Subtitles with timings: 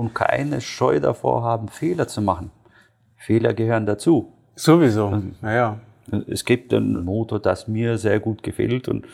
[0.00, 2.50] und keine Scheu davor haben, Fehler zu machen.
[3.16, 4.32] Fehler gehören dazu.
[4.54, 5.78] Sowieso, naja.
[6.26, 9.04] Es gibt ein Motor, das mir sehr gut gefällt und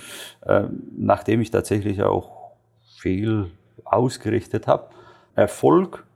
[0.43, 0.63] äh,
[0.97, 2.53] nachdem ich tatsächlich auch
[3.01, 3.51] viel
[3.85, 4.91] ausgerichtet habe,
[5.35, 6.07] Erfolg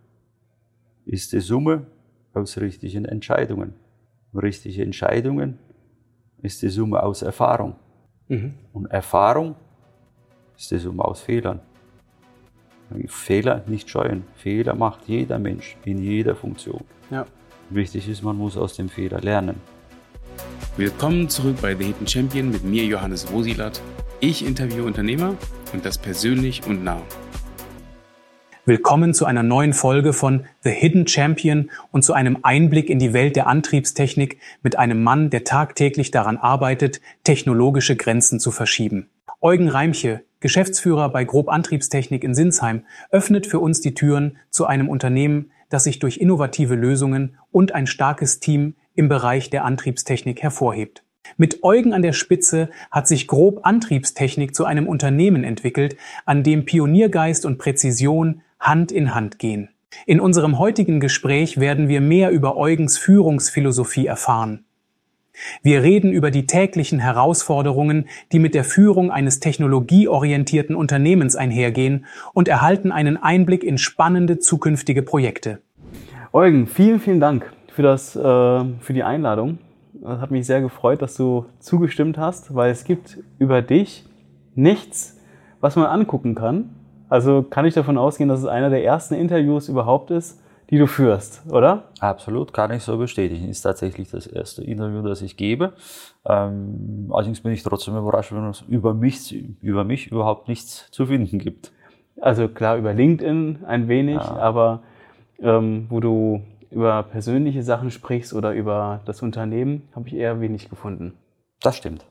[1.04, 1.86] ist die Summe
[2.32, 3.74] aus richtigen Entscheidungen.
[4.32, 5.58] Richtige Entscheidungen
[6.42, 7.74] ist die Summe aus Erfahrung.
[8.28, 8.54] Mhm.
[8.72, 9.56] Und Erfahrung
[10.56, 11.60] ist die Summe aus Fehlern.
[13.08, 14.24] Fehler nicht scheuen.
[14.36, 16.84] Fehler macht jeder Mensch in jeder Funktion.
[17.10, 17.26] Ja.
[17.70, 19.56] Wichtig ist, man muss aus dem Fehler lernen.
[20.76, 23.80] Willkommen zurück bei The Hidden Champion mit mir, Johannes Wosilat.
[24.20, 25.34] Ich interviewe Unternehmer
[25.72, 27.02] und das persönlich und nah.
[28.66, 33.12] Willkommen zu einer neuen Folge von The Hidden Champion und zu einem Einblick in die
[33.12, 39.08] Welt der Antriebstechnik mit einem Mann, der tagtäglich daran arbeitet, technologische Grenzen zu verschieben.
[39.40, 44.88] Eugen Reimche, Geschäftsführer bei Grob Antriebstechnik in Sinsheim, öffnet für uns die Türen zu einem
[44.88, 51.04] Unternehmen, das sich durch innovative Lösungen und ein starkes Team im Bereich der Antriebstechnik hervorhebt.
[51.36, 56.64] Mit Eugen an der Spitze hat sich Grob Antriebstechnik zu einem Unternehmen entwickelt, an dem
[56.64, 59.70] Pioniergeist und Präzision Hand in Hand gehen.
[60.06, 64.64] In unserem heutigen Gespräch werden wir mehr über Eugens Führungsphilosophie erfahren.
[65.62, 72.48] Wir reden über die täglichen Herausforderungen, die mit der Führung eines technologieorientierten Unternehmens einhergehen und
[72.48, 75.60] erhalten einen Einblick in spannende zukünftige Projekte.
[76.32, 79.58] Eugen, vielen, vielen Dank für, das, äh, für die Einladung.
[80.02, 84.04] Es hat mich sehr gefreut, dass du zugestimmt hast, weil es gibt über dich
[84.54, 85.18] nichts,
[85.60, 86.70] was man angucken kann.
[87.08, 90.86] Also kann ich davon ausgehen, dass es einer der ersten Interviews überhaupt ist, die du
[90.86, 91.84] führst, oder?
[91.98, 93.48] Absolut, kann ich so bestätigen.
[93.48, 95.72] Ist tatsächlich das erste Interview, das ich gebe.
[96.24, 101.06] Ähm, allerdings bin ich trotzdem überrascht, wenn es über mich, über mich überhaupt nichts zu
[101.06, 101.72] finden gibt.
[102.20, 104.36] Also klar, über LinkedIn ein wenig, ja.
[104.36, 104.82] aber
[105.40, 110.70] ähm, wo du über persönliche Sachen sprichst oder über das Unternehmen, habe ich eher wenig
[110.70, 111.14] gefunden.
[111.62, 112.04] Das stimmt.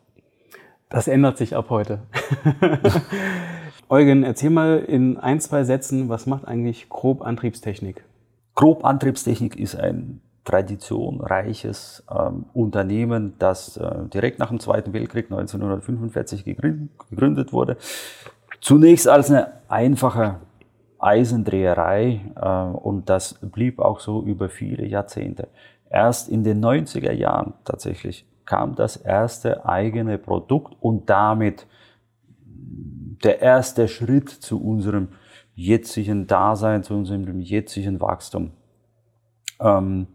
[0.89, 1.99] Das ändert sich ab heute.
[3.89, 8.03] Eugen, erzähl mal in ein, zwei Sätzen, was macht eigentlich Grob Antriebstechnik?
[8.59, 16.43] Grob Antriebstechnik ist ein traditionreiches ähm, Unternehmen, das äh, direkt nach dem Zweiten Weltkrieg 1945
[16.43, 17.77] gegründet wurde.
[18.59, 20.41] Zunächst als eine einfache
[20.97, 25.47] Eisendreherei äh, und das blieb auch so über viele Jahrzehnte.
[25.89, 31.65] Erst in den 90er Jahren tatsächlich kam das erste eigene Produkt und damit
[33.23, 35.07] der erste Schritt zu unserem
[35.59, 38.51] jetzigen Dasein, zu unserem jetzigen Wachstum.
[39.59, 40.07] Ähm,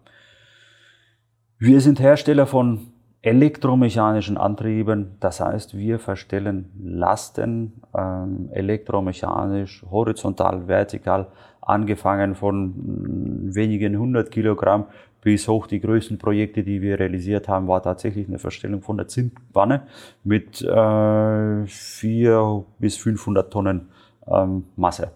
[1.59, 2.89] wir sind Hersteller von
[3.21, 5.17] elektromechanischen Antrieben.
[5.21, 11.29] Das heißt, wir verstellen Lasten ähm, elektromechanisch, horizontal, vertikal,
[11.61, 14.87] angefangen von mm, wenigen hundert Kilogramm
[15.23, 19.09] bis hoch die größten Projekte, die wir realisiert haben, war tatsächlich eine Verstellung von der
[19.09, 19.87] Zinnwanne
[20.23, 23.89] mit äh, 4 bis 500 Tonnen
[24.27, 25.13] ähm, Masse.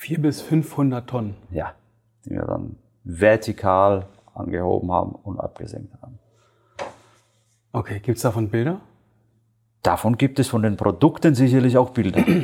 [0.00, 1.36] 4 bis 500 Tonnen?
[1.50, 1.74] Ja,
[2.24, 6.18] die wir dann vertikal angehoben haben und abgesenkt haben.
[7.72, 8.80] Okay, gibt es davon Bilder?
[9.82, 12.24] Davon gibt es von den Produkten sicherlich auch Bilder.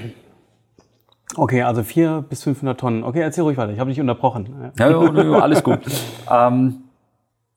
[1.35, 3.03] Okay, also 400 bis 500 Tonnen.
[3.03, 4.73] Okay, erzähl ruhig weiter, ich habe dich unterbrochen.
[4.79, 5.81] Ja, ja, ja alles gut.
[6.31, 6.85] ähm,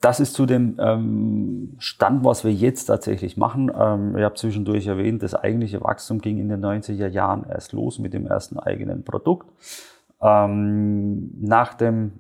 [0.02, 3.70] das ist zu dem ähm, Stand, was wir jetzt tatsächlich machen.
[3.78, 8.00] Ähm, ich habe zwischendurch erwähnt, das eigentliche Wachstum ging in den 90er Jahren erst los
[8.00, 9.48] mit dem ersten eigenen Produkt.
[10.22, 12.14] Ähm, nach dem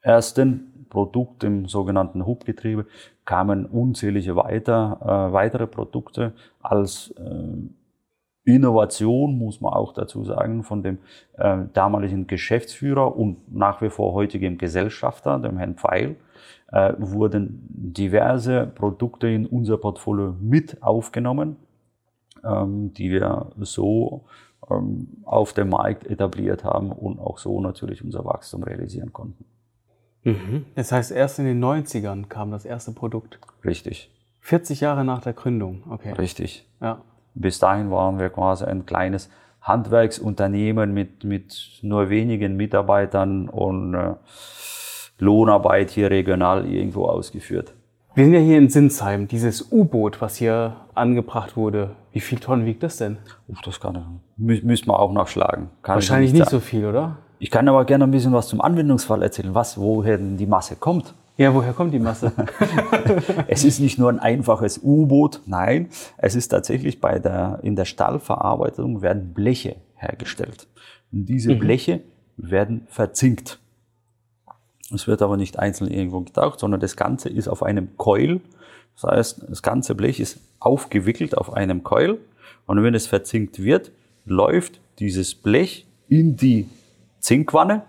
[0.00, 2.86] ersten Produkt im sogenannten Hubgetriebe
[3.24, 7.56] kamen unzählige weiter, äh, weitere Produkte als äh,
[8.44, 10.98] Innovation, muss man auch dazu sagen, von dem
[11.38, 16.16] äh, damaligen Geschäftsführer und nach wie vor heutigem Gesellschafter, dem Herrn Pfeil,
[16.72, 21.56] äh, wurden diverse Produkte in unser Portfolio mit aufgenommen,
[22.44, 24.24] ähm, die wir so
[24.70, 29.44] ähm, auf dem Markt etabliert haben und auch so natürlich unser Wachstum realisieren konnten.
[30.24, 30.66] Mhm.
[30.74, 33.38] Das heißt, erst in den 90ern kam das erste Produkt.
[33.64, 34.10] Richtig.
[34.40, 36.12] 40 Jahre nach der Gründung, okay.
[36.12, 36.68] Richtig.
[36.80, 37.02] Ja.
[37.34, 39.30] Bis dahin waren wir quasi ein kleines
[39.60, 44.14] Handwerksunternehmen mit, mit nur wenigen Mitarbeitern und äh,
[45.22, 47.74] Lohnarbeit hier regional irgendwo ausgeführt.
[48.14, 49.28] Wir sind ja hier in Sinsheim.
[49.28, 53.18] Dieses U-Boot, was hier angebracht wurde, wie viel Tonnen wiegt das denn?
[53.48, 55.70] Uff, das kann, mü müssen wir auch nachschlagen.
[55.82, 57.18] Kann Wahrscheinlich nicht, nicht so viel, oder?
[57.38, 60.76] Ich kann aber gerne ein bisschen was zum Anwendungsfall erzählen, was, woher denn die Masse
[60.76, 61.14] kommt.
[61.36, 62.32] Ja, woher kommt die Masse?
[63.46, 65.88] es ist nicht nur ein einfaches U-Boot, nein,
[66.18, 70.66] es ist tatsächlich bei der, in der Stahlverarbeitung werden Bleche hergestellt.
[71.12, 71.60] Und diese mhm.
[71.60, 72.00] Bleche
[72.36, 73.61] werden verzinkt.
[74.94, 78.40] Es wird aber nicht einzeln irgendwo getaucht, sondern das Ganze ist auf einem Coil.
[78.94, 82.18] Das heißt, das ganze Blech ist aufgewickelt auf einem Coil.
[82.66, 83.90] Und wenn es verzinkt wird,
[84.24, 86.68] läuft dieses Blech in die
[87.20, 87.82] Zinkwanne,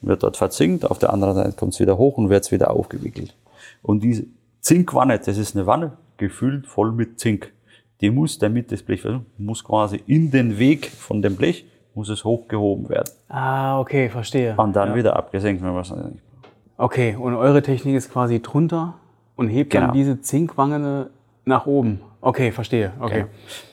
[0.00, 2.70] wird dort verzinkt, auf der anderen Seite kommt es wieder hoch und wird es wieder
[2.70, 3.34] aufgewickelt.
[3.82, 4.26] Und diese
[4.60, 7.52] Zinkwanne, das ist eine Wanne gefüllt voll mit Zink.
[8.00, 9.04] Die muss, damit das Blech,
[9.38, 13.10] muss quasi in den Weg von dem Blech, muss es hochgehoben werden.
[13.28, 14.54] Ah, okay, verstehe.
[14.56, 14.94] Und dann ja.
[14.96, 15.92] wieder abgesenkt, wenn man es
[16.76, 18.94] Okay, und eure Technik ist quasi drunter
[19.36, 19.86] und hebt Genau.
[19.86, 21.10] dann diese Zinkwanne
[21.44, 22.00] nach oben.
[22.20, 22.92] Okay, verstehe.
[23.00, 23.20] Okay.
[23.22, 23.28] Genau.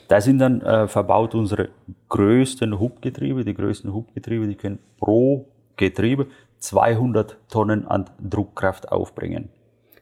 [0.08, 1.70] Da sind dann äh, verbaut unsere
[2.10, 3.46] größten Hubgetriebe.
[3.46, 5.46] Die größten Hubgetriebe, die können pro
[5.78, 6.28] Getriebe
[6.58, 9.50] 200 Tonnen an Druckkraft aufbringen.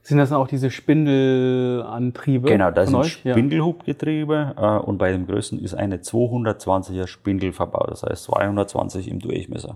[0.08, 2.48] Sind das auch diese Spindelantriebe?
[2.48, 3.12] Genau, das sind euch?
[3.12, 9.20] Spindelhubgetriebe äh, und bei dem größten ist eine 220er Spindel verbaut, das heißt 220 im
[9.20, 9.76] Durchmesser.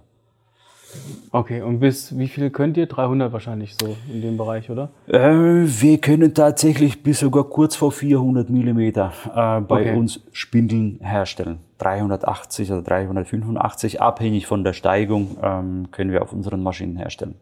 [1.31, 2.85] Okay, und bis wie viel könnt ihr?
[2.85, 4.91] 300 wahrscheinlich so in dem Bereich, oder?
[5.07, 9.97] Äh, wir können tatsächlich bis sogar kurz vor 400 Millimeter äh, bei Okay.
[9.97, 11.57] uns Spindeln herstellen.
[11.79, 17.35] 380 oder 385, abhängig von der Steigung, ähm, können wir auf unseren Maschinen herstellen.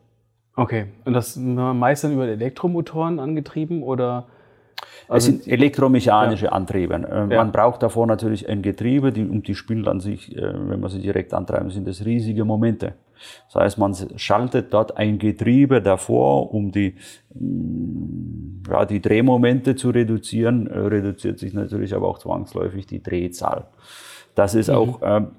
[0.59, 4.25] Okay, und das meist dann über Elektromotoren angetrieben oder?
[5.07, 6.95] Es sind elektromechanische Antriebe.
[6.95, 7.37] Äh, Also Ja.
[7.43, 10.89] Man braucht davor natürlich ein Getriebe, die, und die Spindel an sich, äh, wenn man
[10.89, 12.93] sie direkt antreiben, sind das riesige Momente.
[13.47, 16.95] Das heißt, man schaltet dort ein Getriebe davor, um die,
[17.33, 23.65] mh, ja, die Drehmomente zu reduzieren, äh, reduziert sich natürlich aber auch zwangsläufig die Drehzahl.
[24.35, 25.31] Das ist auch ähm,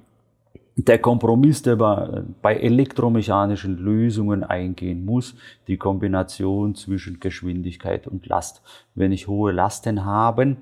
[0.77, 5.35] der Kompromiss, der bei, elektromechanischen Lösungen eingehen muss,
[5.67, 8.63] die Kombination zwischen Geschwindigkeit und Last.
[8.95, 10.57] Wenn ich hohe Lasten habe,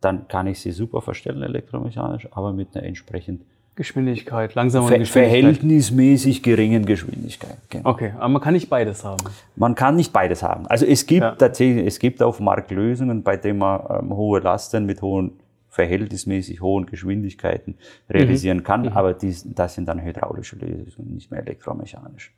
[0.00, 3.42] dann kann ich sie super verstellen elektromechanisch, aber mit einer entsprechend
[3.74, 5.40] Geschwindigkeit, langsame ver Geschwindigkeit?
[5.40, 7.56] verhältnismäßig geringen Geschwindigkeit.
[7.70, 7.88] Genau.
[7.88, 9.24] Okay, aber man kann nicht beides haben.
[9.56, 10.66] Man kann nicht beides haben.
[10.66, 11.34] Also es gibt Ja.
[11.34, 15.32] tatsächlich, es gibt auf dem Markt Lösungen, bei denen man ähm, hohe Lasten mit hohen,
[15.72, 17.76] verhältnismäßig hohen Geschwindigkeiten
[18.08, 22.34] realisieren kann, aber dies, das sind dann hydraulische Lösungen, nicht mehr elektromechanisch.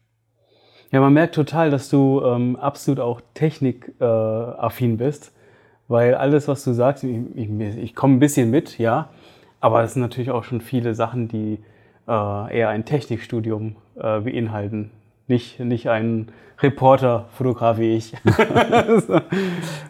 [0.93, 5.33] Ja, man merkt total, dass du ähm, absolut auch technikaffin äh, bist,
[5.89, 9.11] weil alles, was du sagst, ich, ich, ich komme ein bisschen mit, ja,
[9.61, 11.59] aber es sind natürlich auch schon viele Sachen, die
[12.07, 14.93] äh, eher ein Technikstudium äh, beinhalten,
[15.26, 18.15] nicht, nicht ein Reporter, Fotograf wie ich.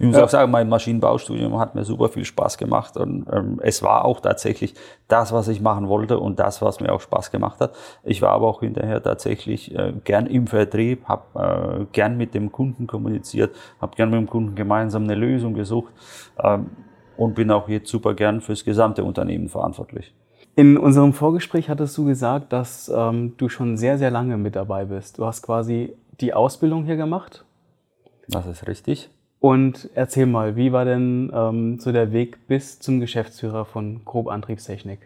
[0.01, 3.83] Ich muss auch sagen, mein Maschinenbaustudium hat mir super viel Spaß gemacht und ähm, es
[3.83, 4.75] war auch tatsächlich
[5.09, 7.75] das, was ich machen wollte und das, was mir auch Spaß gemacht hat.
[8.03, 12.51] Ich war aber auch hinterher tatsächlich äh, gern im Vertrieb, habe äh, gern mit dem
[12.51, 15.93] Kunden kommuniziert, habe gern mit dem Kunden gemeinsam eine Lösung gesucht
[16.43, 16.71] ähm,
[17.17, 20.13] und bin auch jetzt super gern fürs gesamte Unternehmen verantwortlich.
[20.57, 24.85] In unserem Vorgespräch hattest du gesagt, dass ähm, du schon sehr, sehr lange mit dabei
[24.85, 25.19] bist.
[25.19, 27.45] Du hast quasi die Ausbildung hier gemacht.
[28.29, 29.11] Das ist richtig.
[29.41, 34.29] Und erzähl mal, wie war denn ähm, so der Weg bis zum Geschäftsführer von Grob
[34.29, 35.01] Antriebstechnik?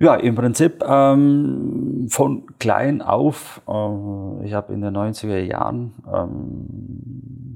[0.00, 3.62] Ja, im Prinzip ähm, von klein auf.
[3.66, 7.47] Äh, ich habe in den 90er Jahren ähm,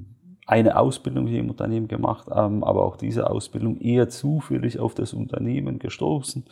[0.47, 5.12] eine Ausbildung hier im Unternehmen gemacht, ähm, aber auch diese Ausbildung eher zufällig auf das
[5.12, 6.44] Unternehmen gestoßen.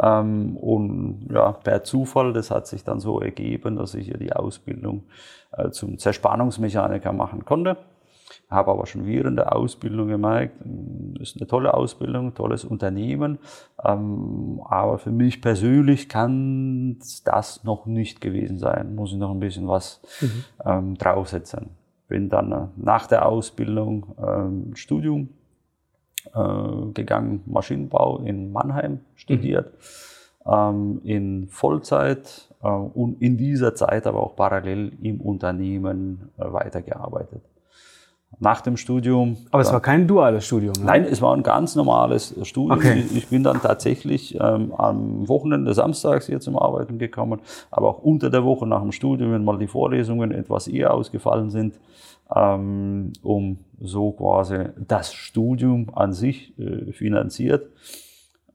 [0.00, 4.32] Ähm, und ja, per Zufall, das hat sich dann so ergeben, dass ich hier die
[4.32, 5.04] Ausbildung
[5.52, 7.76] äh, zum Zerspannungsmechaniker machen konnte.
[8.48, 13.38] Habe aber schon während der Ausbildung gemerkt, mh, ist eine tolle Ausbildung, tolles Unternehmen,
[13.84, 18.94] ähm, aber für mich persönlich kann das noch nicht gewesen sein.
[18.94, 20.00] Muss ich noch ein bisschen was
[20.64, 21.70] ähm, draufsetzen.
[22.08, 25.28] Bin dann äh, nach der Ausbildung ähm, Studium
[26.34, 29.72] äh, gegangen, Maschinenbau in Mannheim studiert,
[30.46, 37.42] ähm, in Vollzeit äh, und in dieser Zeit aber auch parallel im Unternehmen äh, weitergearbeitet.
[38.38, 39.38] Nach dem Studium.
[39.50, 40.74] Aber es war kein duales Studium.
[40.78, 40.84] Ne?
[40.84, 42.78] Nein, es war ein ganz normales Studium.
[42.78, 43.04] Okay.
[43.14, 47.40] Ich, bin dann tatsächlich ähm, am Wochenende samstags hier zum Arbeiten gekommen,
[47.70, 51.50] aber auch unter der Woche nach dem Studium, wenn mal die Vorlesungen etwas eher ausgefallen
[51.50, 51.78] sind,
[52.34, 57.70] ähm, um so quasi das Studium an sich äh, finanziert.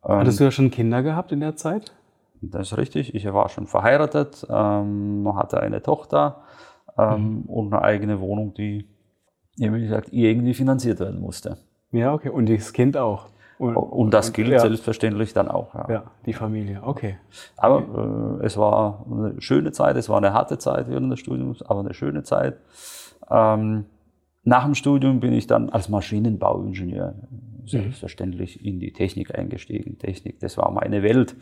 [0.04, 1.92] Hattest du ja schon Kinder gehabt in der Zeit?
[2.42, 3.13] Das ist richtig.
[3.13, 6.42] Ich war schon verheiratet, ähm, hatte eine Tochter
[6.98, 8.88] ähm, und eine eigene Wohnung, die,
[9.55, 11.58] ja, wie gesagt, irgendwie finanziert werden musste.
[11.91, 12.29] Ja, okay.
[12.29, 13.27] Und das Kind auch.
[13.58, 15.75] Und, Und das gilt ja, selbstverständlich dann auch.
[15.75, 15.86] Ja.
[15.88, 16.81] ja, die Familie.
[16.84, 17.17] Okay.
[17.58, 21.62] Aber äh, es war eine schöne Zeit, es war eine harte Zeit während des Studiums,
[21.62, 22.58] aber eine schöne Zeit.
[23.29, 23.86] Ähm,
[24.43, 27.13] nach dem Studium bin ich dann als Maschinenbauingenieur
[27.67, 30.00] selbstverständlich in die Technik eingestiegen.
[30.00, 31.36] Technik, das war meine Welt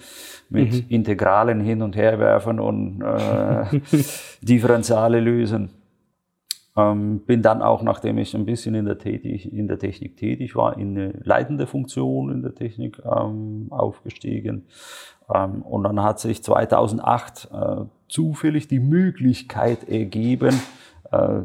[0.50, 0.86] mit mhm.
[0.90, 3.80] Integralen hin und her werfen und äh,
[4.42, 5.70] Differentiale lösen.
[6.78, 10.56] Ähm, bin dann auch, nachdem ich ein bisschen in der, tätig, in der Technik tätig
[10.56, 14.66] war, in eine leitende Funktion in der Technik ähm, aufgestiegen.
[15.34, 17.76] Ähm, und dann hat sich 2008 äh,
[18.08, 20.60] zufällig die Möglichkeit ergeben,
[21.12, 21.40] äh,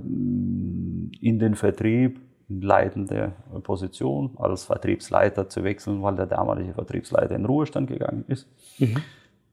[1.21, 7.47] in den Vertrieb in leitende Position als Vertriebsleiter zu wechseln, weil der damalige Vertriebsleiter in
[7.47, 8.47] Ruhestand gegangen ist.
[8.79, 8.97] Mhm.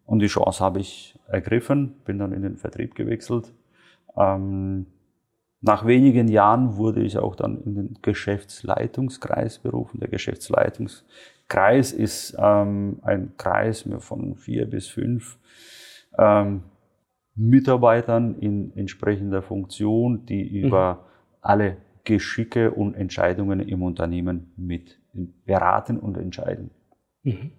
[0.06, 3.54] Und die Chance habe ich ergriffen, bin dann in den Vertrieb gewechselt.
[4.18, 4.88] Ähm,
[5.62, 10.00] nach wenigen Jahren wurde ich auch dann in den Geschäftsleitungskreis berufen.
[10.00, 15.38] Der Geschäftsleitungskreis ist ähm, ein Kreis von vier bis fünf
[16.18, 16.64] ähm,
[17.36, 20.68] Mitarbeitern in entsprechender Funktion, die mhm.
[20.68, 21.00] über mhm.
[21.42, 25.00] alle Geschicke und Entscheidungen im Unternehmen mit
[25.46, 26.72] beraten und entscheiden.
[27.22, 27.52] Mhm.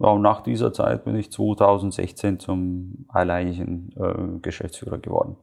[0.00, 5.36] Ja, und nach dieser Zeit bin ich 2016 zum alleinigen äh, Geschäftsführer geworden.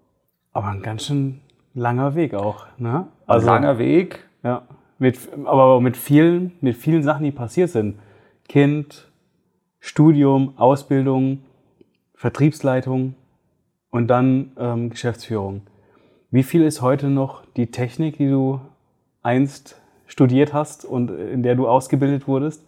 [0.56, 1.42] Aber ein ganz schön
[1.74, 3.08] langer Weg auch, ne?
[3.28, 4.24] Also, ein langer Weg.
[4.42, 4.62] Ja.
[5.00, 8.00] Mit, aber mit vielen, mit vielen Sachen, die passiert sind.
[8.48, 9.12] Kind,
[9.82, 11.42] Studium, Ausbildung,
[12.14, 13.16] Vertriebsleitung
[13.90, 15.64] und dann ähm, Geschäftsführung.
[16.32, 18.62] Wie viel ist heute noch die Technik, die du
[19.24, 22.66] einst studiert hast und in der du ausgebildet wurdest?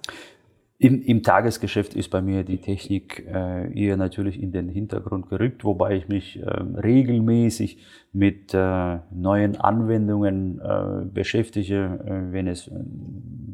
[0.80, 5.64] Im, Im, Tagesgeschäft ist bei mir die Technik äh, eher natürlich in den Hintergrund gerückt,
[5.64, 7.80] wobei ich mich äh, regelmäßig
[8.14, 12.74] mit äh, neuen Anwendungen äh, beschäftige, äh, wenn es äh,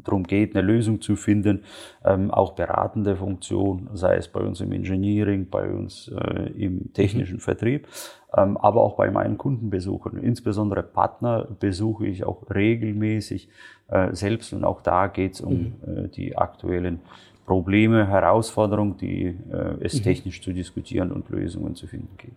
[0.04, 1.62] darum geht, eine Lösung zu finden,
[2.04, 6.12] ähm, auch beratende Funktion, sei es bei uns im Engineering, bei uns
[6.54, 7.40] im technischen mhm.
[7.40, 10.22] Vertrieb, ähm, aber auch bei meinen Kundenbesuchen.
[10.22, 13.48] Insbesondere Partner besuche ich auch regelmäßig
[14.10, 16.10] selbst und auch da geht es um mhm.
[16.10, 17.00] die aktuellen
[17.46, 19.36] Probleme, Herausforderungen, die
[19.80, 20.02] es mhm.
[20.02, 22.34] technisch zu diskutieren und Lösungen zu finden gibt.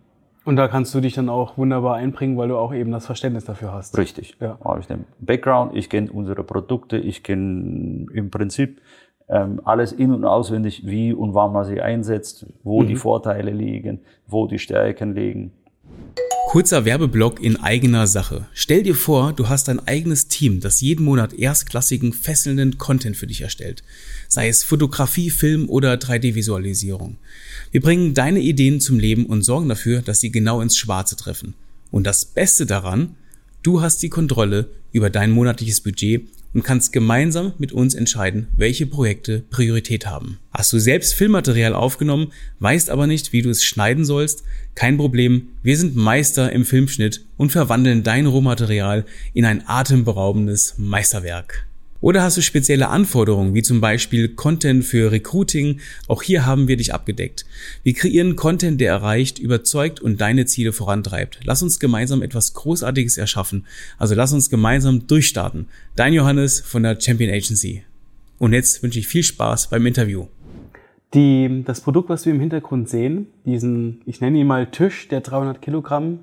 [0.48, 3.44] Und da kannst du dich dann auch wunderbar einbringen, weil du auch eben das Verständnis
[3.44, 3.98] dafür hast.
[3.98, 4.34] Richtig.
[4.40, 4.58] Ja.
[4.64, 8.80] Habe ich den Background, ich kenne unsere Produkte, ich kenne im Prinzip
[9.28, 12.86] ähm, alles in- und auswendig, wie und wann man sie einsetzt, wo mhm.
[12.86, 15.52] die Vorteile liegen, wo die Stärken liegen.
[16.48, 18.46] Kurzer Werbeblock in eigener Sache.
[18.54, 23.26] Stell dir vor, du hast ein eigenes Team, das jeden Monat erstklassigen, fesselnden Content für
[23.26, 23.82] dich erstellt.
[24.28, 27.18] Sei es Fotografie, Film oder 3D-Visualisierung.
[27.70, 31.52] Wir bringen deine Ideen zum Leben und sorgen dafür, dass sie genau ins Schwarze treffen.
[31.90, 33.16] Und das Beste daran,
[33.62, 38.84] du hast die Kontrolle über dein monatliches Budget und kannst gemeinsam mit uns entscheiden, welche
[38.84, 40.40] Projekte Priorität haben.
[40.50, 44.42] Hast du selbst Filmmaterial aufgenommen, weißt aber nicht, wie du es schneiden sollst?
[44.74, 51.67] Kein Problem, wir sind Meister im Filmschnitt und verwandeln dein Rohmaterial in ein atemberaubendes Meisterwerk.
[52.00, 55.80] Oder hast du spezielle Anforderungen, wie zum Beispiel Content für Recruiting?
[56.06, 57.44] Auch hier haben wir dich abgedeckt.
[57.82, 61.40] Wir kreieren Content, der erreicht, überzeugt und deine Ziele vorantreibt.
[61.42, 63.66] Lass uns gemeinsam etwas Großartiges erschaffen.
[63.98, 65.66] Also lass uns gemeinsam durchstarten.
[65.96, 67.82] Dein Johannes von der Champion Agency.
[68.38, 70.26] Und jetzt wünsche ich viel Spaß beim Interview.
[71.14, 75.20] Die, das Produkt, was wir im Hintergrund sehen, diesen, ich nenne ihn mal Tisch, der
[75.20, 76.20] 300 Kilogramm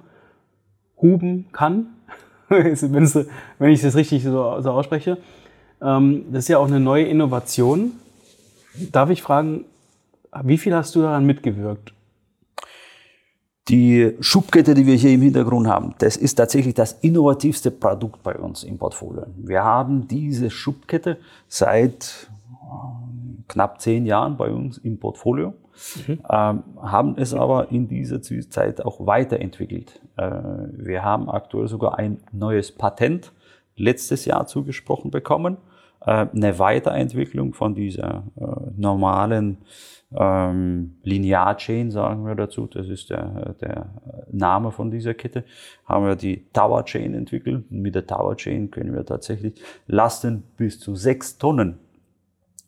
[1.01, 1.87] huben kann,
[2.47, 5.17] wenn ich das richtig so, so ausspreche,
[5.85, 7.93] ähm, das ist ja auch eine neue Innovation.
[8.91, 9.65] Darf ich fragen,
[10.43, 11.93] wie viel hast du daran mitgewirkt?
[13.67, 18.35] Die Schubkette, die wir hier im Hintergrund haben, das ist tatsächlich das innovativste Produkt bei
[18.35, 19.25] uns im Portfolio.
[19.37, 25.55] Wir haben diese Schubkette seit äh, knapp zehn Jahren bei uns im Portfolio,
[26.07, 26.19] mhm.
[26.29, 29.99] ähm, haben es aber in dieser Zeit auch weiterentwickelt.
[30.17, 30.29] Äh,
[30.73, 33.31] wir haben aktuell sogar ein neues Patent
[33.77, 35.57] letztes Jahr zugesprochen bekommen.
[36.05, 38.43] Äh, eine Weiterentwicklung von dieser äh,
[38.77, 39.57] normalen
[40.15, 43.89] ähm, Linear-Chain, sagen wir dazu, das ist der, der
[44.31, 45.43] Name von dieser Kette,
[45.85, 47.69] haben wir die Tower Chain entwickelt.
[47.71, 49.55] Mit der Tower Chain können wir tatsächlich
[49.87, 51.79] Lasten bis zu sechs Tonnen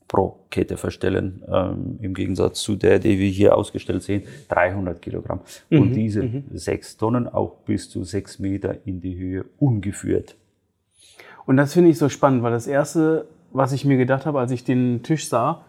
[0.07, 5.41] pro Kette verstellen, ähm, im Gegensatz zu der, die wir hier ausgestellt sehen, 300 Kilogramm.
[5.69, 6.45] Mhm, Und diese mhm.
[6.53, 10.35] sechs Tonnen auch bis zu sechs Meter in die Höhe ungeführt.
[11.47, 14.51] Und das finde ich so spannend, weil das Erste, was ich mir gedacht habe, als
[14.51, 15.63] ich den Tisch sah,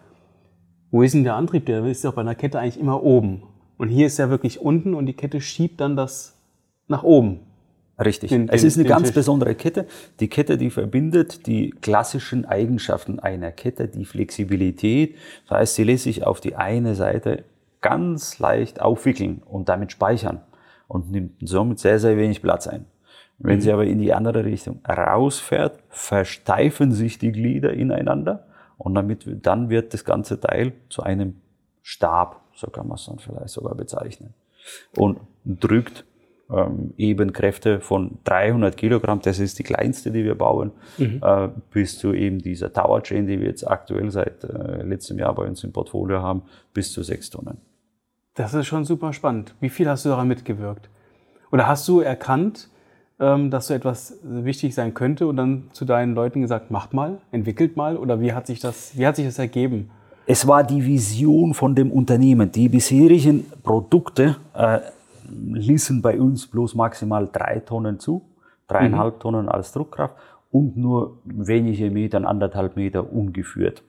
[0.91, 1.65] wo ist denn der Antrieb?
[1.65, 3.43] Der ist ja bei einer Kette eigentlich immer oben.
[3.77, 6.37] Und hier ist er wirklich unten und die Kette schiebt dann das
[6.89, 7.39] nach oben.
[7.97, 8.29] Richtig.
[8.29, 9.15] Den, es ist eine ganz Tisch.
[9.15, 9.85] besondere Kette.
[10.19, 15.15] Die Kette, die verbindet die klassischen Eigenschaften einer Kette, die Flexibilität.
[15.47, 17.45] Das heißt, sie lässt sich auf die eine Seite
[17.79, 20.41] ganz leicht aufwickeln und damit speichern
[20.89, 22.85] und nimmt somit sehr, sehr wenig Platz ein.
[23.39, 23.61] Wenn Mhm.
[23.61, 28.45] sie aber in die andere Richtung rausfährt, versteifen sich die Glieder ineinander
[28.77, 31.35] und damit, dann wird das ganze Teil zu einem
[31.81, 34.33] Stab, so kann man es dann vielleicht sogar bezeichnen.
[34.97, 36.03] Und drückt
[36.51, 41.97] ähm, eben Kräfte von 300 Kilogramm, das ist die kleinste, die wir bauen, äh, bis
[41.97, 45.63] zu eben dieser Tower Chain, die wir jetzt aktuell seit äh, letztem Jahr bei uns
[45.63, 46.41] im Portfolio haben,
[46.73, 47.57] bis zu 6 Tonnen.
[48.33, 49.55] Das ist schon super spannend.
[49.59, 50.89] Wie viel hast du daran mitgewirkt?
[51.51, 52.69] Oder hast du erkannt,
[53.19, 57.75] dass so etwas wichtig sein könnte und dann zu deinen Leuten gesagt, macht mal, entwickelt
[57.75, 57.97] mal?
[57.97, 59.91] Oder wie hat sich das, wie hat sich das ergeben?
[60.25, 62.51] Es war die Vision von dem Unternehmen.
[62.51, 64.79] Die bisherigen Produkte äh,
[65.27, 68.21] ließen bei uns bloß maximal drei Tonnen zu,
[68.67, 70.15] dreieinhalb Tonnen als Druckkraft
[70.51, 73.83] und nur wenige Meter, anderthalb Meter ungeführt.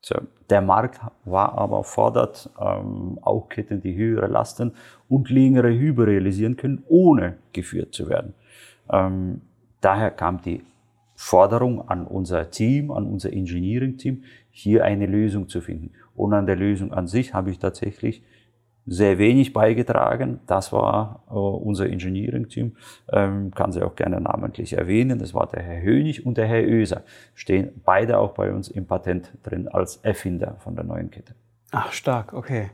[0.00, 0.16] So,
[0.50, 4.72] der Markt war aber fordert ähm, auch Ketten, die höhere Lasten
[5.08, 8.34] und längere Hübe realisieren können, ohne geführt zu werden.
[8.92, 9.42] Ähm,
[9.80, 10.62] daher kam die
[11.14, 15.92] Forderung an unser Team, an unser Engineering-Team, hier eine Lösung zu finden.
[16.14, 18.22] Und an der Lösung an sich habe ich tatsächlich
[18.86, 20.40] sehr wenig beigetragen.
[20.46, 22.76] Das war äh, unser Engineering-Team.
[23.12, 25.18] Ähm, kann sie auch gerne namentlich erwähnen.
[25.18, 27.02] Das war der Herr Hönig und der Herr Oeser.
[27.34, 31.34] Stehen beide auch bei uns im Patent drin als Erfinder von der neuen Kette.
[31.70, 32.70] Ach, stark, okay.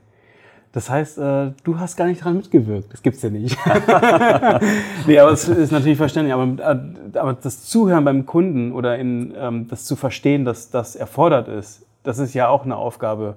[0.75, 2.93] Das heißt, äh, du hast gar nicht daran mitgewirkt.
[2.93, 3.57] Das gibt's ja nicht.
[5.07, 6.35] nee, aber es ist natürlich verständlich.
[6.35, 10.97] Aber, äh, aber das Zuhören beim Kunden oder in, ähm, das zu verstehen, dass das
[10.97, 13.37] erfordert ist, das ist ja auch eine Aufgabe,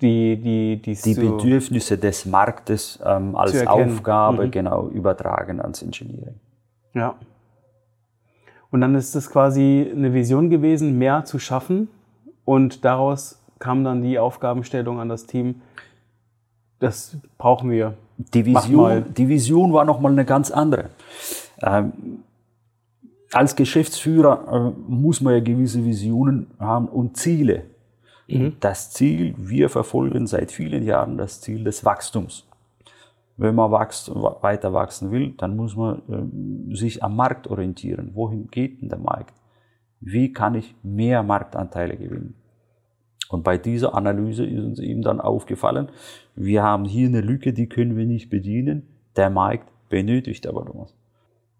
[0.00, 3.66] die, die, die, Die Bedürfnisse des Marktes ähm, als.
[3.66, 4.50] Aufgabe Mhm.
[4.50, 6.40] genau übertragen ans Engineering.
[6.94, 7.16] Ja.
[8.70, 11.88] Und dann ist es quasi eine Vision gewesen, mehr zu schaffen.
[12.46, 15.60] Und daraus kam dann die Aufgabenstellung an das Team.
[16.84, 17.94] Das brauchen wir.
[18.18, 18.96] Die Mach mal.
[18.98, 20.90] Vision, die Vision war nochmal eine ganz andere.
[21.62, 21.92] Ähm,
[23.32, 27.64] als Geschäftsführer äh, muss man ja gewisse Visionen haben und Ziele.
[28.60, 32.46] Das Ziel, wir verfolgen seit vielen Jahren das Ziel des Wachstums.
[33.36, 38.10] Wenn man wächst, weiter wachsen will, dann muss man ähm, sich am Markt orientieren.
[38.14, 39.34] Wohin geht denn der Markt?
[40.00, 42.34] Wie kann ich mehr Marktanteile gewinnen?
[43.34, 45.88] Und bei dieser Analyse ist uns eben dann aufgefallen,
[46.36, 48.86] wir haben hier eine Lücke, die können wir nicht bedienen.
[49.16, 50.94] Der Markt benötigt aber was.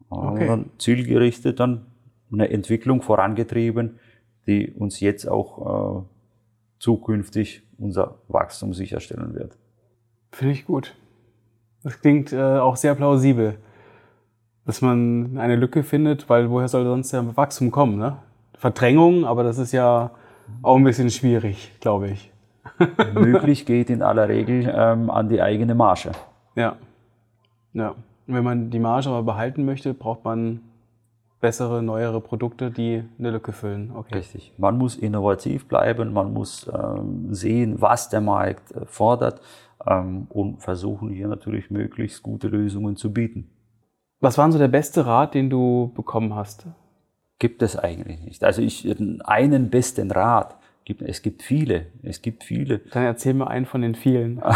[0.08, 0.46] Und Okay.
[0.46, 1.86] dann zielgerichtet dann
[2.32, 3.98] eine Entwicklung vorangetrieben,
[4.46, 6.02] die uns jetzt auch äh,
[6.78, 9.56] zukünftig unser Wachstum sicherstellen wird.
[10.30, 10.94] Finde ich gut.
[11.82, 13.56] Das klingt äh, auch sehr plausibel,
[14.64, 17.98] dass man eine Lücke findet, weil woher soll sonst der Wachstum kommen?
[17.98, 18.16] Ne?
[18.58, 20.12] Verdrängung, aber das ist ja
[20.62, 22.32] auch ein bisschen schwierig, glaube ich.
[23.14, 26.12] Möglich geht in aller Regel ähm, an die eigene Marge.
[26.54, 26.76] Ja.
[27.72, 27.94] Ja.
[28.26, 30.60] Wenn man die Marge aber behalten möchte, braucht man
[31.40, 33.92] bessere, neuere Produkte, die eine Lücke füllen.
[33.94, 34.16] Okay.
[34.16, 34.54] Richtig.
[34.56, 39.42] Man muss innovativ bleiben, man muss ähm, sehen, was der Markt äh, fordert
[39.86, 43.50] ähm, und versuchen hier natürlich möglichst gute Lösungen zu bieten.
[44.20, 46.66] Was war so der beste Rat, den du bekommen hast?
[47.38, 48.44] Gibt es eigentlich nicht.
[48.44, 48.88] Also ich
[49.24, 50.56] einen besten Rat.
[50.84, 51.86] Gibt, es gibt viele.
[52.02, 52.78] Es gibt viele.
[52.78, 54.42] Dann erzähl mir einen von den vielen.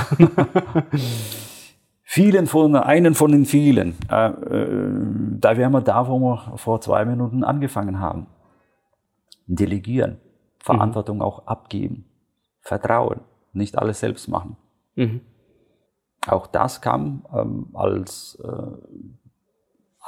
[2.10, 3.94] Vielen von, einen von den vielen.
[4.10, 4.90] Äh, äh,
[5.38, 8.28] da wären wir da, wo wir vor zwei Minuten angefangen haben.
[9.46, 10.16] Delegieren.
[10.58, 12.06] Verantwortung auch abgeben.
[12.62, 13.20] Vertrauen.
[13.52, 14.56] Nicht alles selbst machen.
[14.94, 15.20] Mhm.
[16.26, 19.17] Auch das kam ähm, als, äh,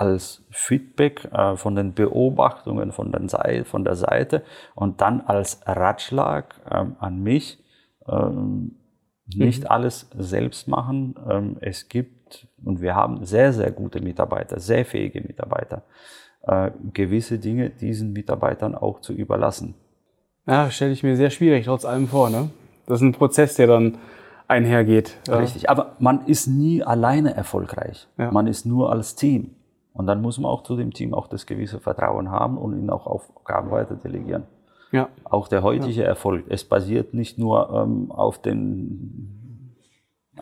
[0.01, 4.43] als Feedback äh, von den Beobachtungen von, den Sei von der Seite
[4.75, 7.63] und dann als Ratschlag ähm, an mich,
[8.09, 8.77] ähm,
[9.35, 11.17] nicht alles selbst machen.
[11.29, 15.83] Ähm, es gibt, und wir haben sehr, sehr gute Mitarbeiter, sehr fähige Mitarbeiter,
[16.45, 19.75] äh, gewisse Dinge diesen Mitarbeitern auch zu überlassen.
[20.47, 22.31] Ja, stelle ich mir sehr schwierig trotz allem vor.
[22.31, 22.49] Ne?
[22.87, 23.99] Das ist ein Prozess, der dann
[24.49, 25.19] einhergeht.
[25.29, 25.69] Richtig.
[25.69, 28.09] Aber man ist nie alleine erfolgreich.
[28.17, 28.31] Ja.
[28.31, 29.57] Man ist nur als Team.
[30.01, 32.89] Und dann muss man auch zu dem Team auch das gewisse Vertrauen haben und ihnen
[32.89, 34.45] auch Aufgaben weiter delegieren.
[34.93, 35.11] Ja.
[35.25, 39.77] Auch der heutige Erfolg, es basiert nicht nur ähm, auf, den,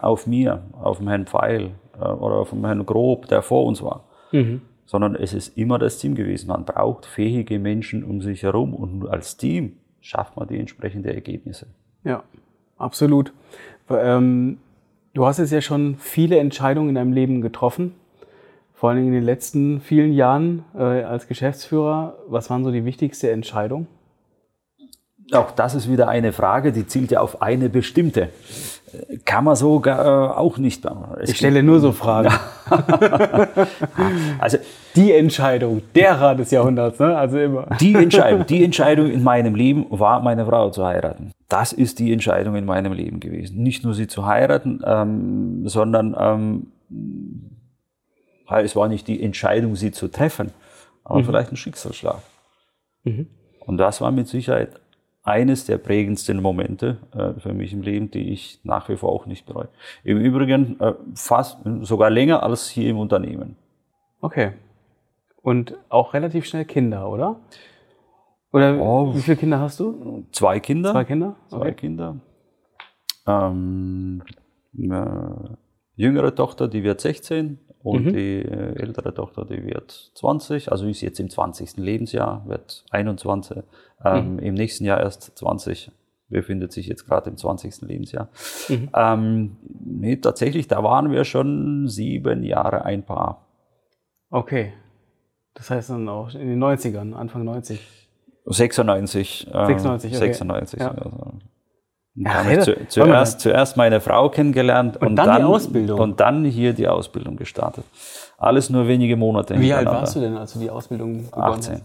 [0.01, 3.83] auf mir, auf dem Herrn Pfeil äh, oder auf dem Herrn Grob, der vor uns
[3.83, 4.61] war, Mhm.
[4.87, 6.47] sondern es ist immer das Team gewesen.
[6.47, 11.66] Man braucht fähige Menschen um sich herum und als Team schafft man die entsprechenden Ergebnisse.
[12.05, 12.23] Ja,
[12.77, 13.33] absolut.
[13.90, 14.59] Ähm,
[15.14, 17.94] du hast jetzt ja schon viele Entscheidungen in deinem Leben getroffen,
[18.79, 22.14] vor allem in den letzten vielen Jahren äh, als Geschäftsführer.
[22.29, 23.88] Was waren so die wichtigste Entscheidung?
[25.33, 28.29] Auch das ist wieder eine Frage, die zielt ja auf eine bestimmte.
[29.25, 30.87] Kann man so äh, auch nicht.
[31.21, 32.33] Es Ich stelle nur so Fragen.
[34.38, 34.59] also
[34.95, 37.17] die Entscheidung, der Rat des Jahrhunderts, ne?
[37.19, 37.67] also immer.
[37.81, 41.33] Die Entscheidung, die Entscheidung in meinem Leben war, meine Frau zu heiraten.
[41.49, 43.61] Das ist die Entscheidung in meinem Leben gewesen.
[43.61, 46.67] Nicht nur sie zu heiraten, ähm, sondern ähm,
[48.51, 50.53] es war nicht die Entscheidung, sie zu treffen,
[51.05, 51.25] aber mhm.
[51.25, 52.23] vielleicht ein Schicksalsschlag.
[53.05, 53.27] Mhm.
[53.61, 54.81] Und das war mit Sicherheit
[55.23, 59.27] eines der prägendsten Momente äh, für mich im Leben, die ich nach wie vor auch
[59.27, 59.69] nicht bereue.
[60.03, 63.57] Im Übrigen äh, fast sogar länger als hier im Unternehmen.
[64.21, 64.53] Okay.
[65.43, 67.41] Und auch relativ schnell Kinder, oder?
[68.53, 70.25] Oder oh, wie viele Kinder hast du?
[70.33, 70.93] Zwei Kinder.
[70.93, 71.37] Zwei Kinder?
[71.51, 71.61] Okay.
[71.61, 72.17] Zwei Kinder.
[73.27, 74.23] Ähm,
[75.95, 78.12] jüngere Tochter, die wird 16 und mhm.
[78.12, 81.77] die äh, ältere Tochter, die wird 20, also ist jetzt im 20.
[81.77, 83.59] Lebensjahr, wird 21,
[84.05, 84.38] ähm, mhm.
[84.41, 85.93] im nächsten Jahr erst 20,
[86.29, 87.83] befindet sich jetzt gerade im 20.
[87.83, 88.29] Lebensjahr.
[88.69, 88.91] Mhm.
[88.95, 93.47] Ähm, nee, tatsächlich, da waren wir schon sieben Jahre ein Paar.
[94.31, 94.73] Okay.
[95.55, 97.81] Das heißt dann auch in den 90ern, Anfang 90.
[98.45, 99.49] 96.
[99.49, 100.19] Äh, 96, okay.
[100.19, 100.81] 96.
[100.81, 100.91] Ja.
[100.93, 101.28] Also.
[102.20, 106.00] Ja, habe ich zu, zuerst, zuerst meine Frau kennengelernt und, und dann, dann, die Ausbildung.
[106.00, 107.85] Und dann hier die Ausbildung gestartet.
[108.38, 109.59] Alles nur wenige Monate.
[109.61, 111.74] Wie alt warst du denn, als du die Ausbildung begonnen 18.
[111.74, 111.83] hast?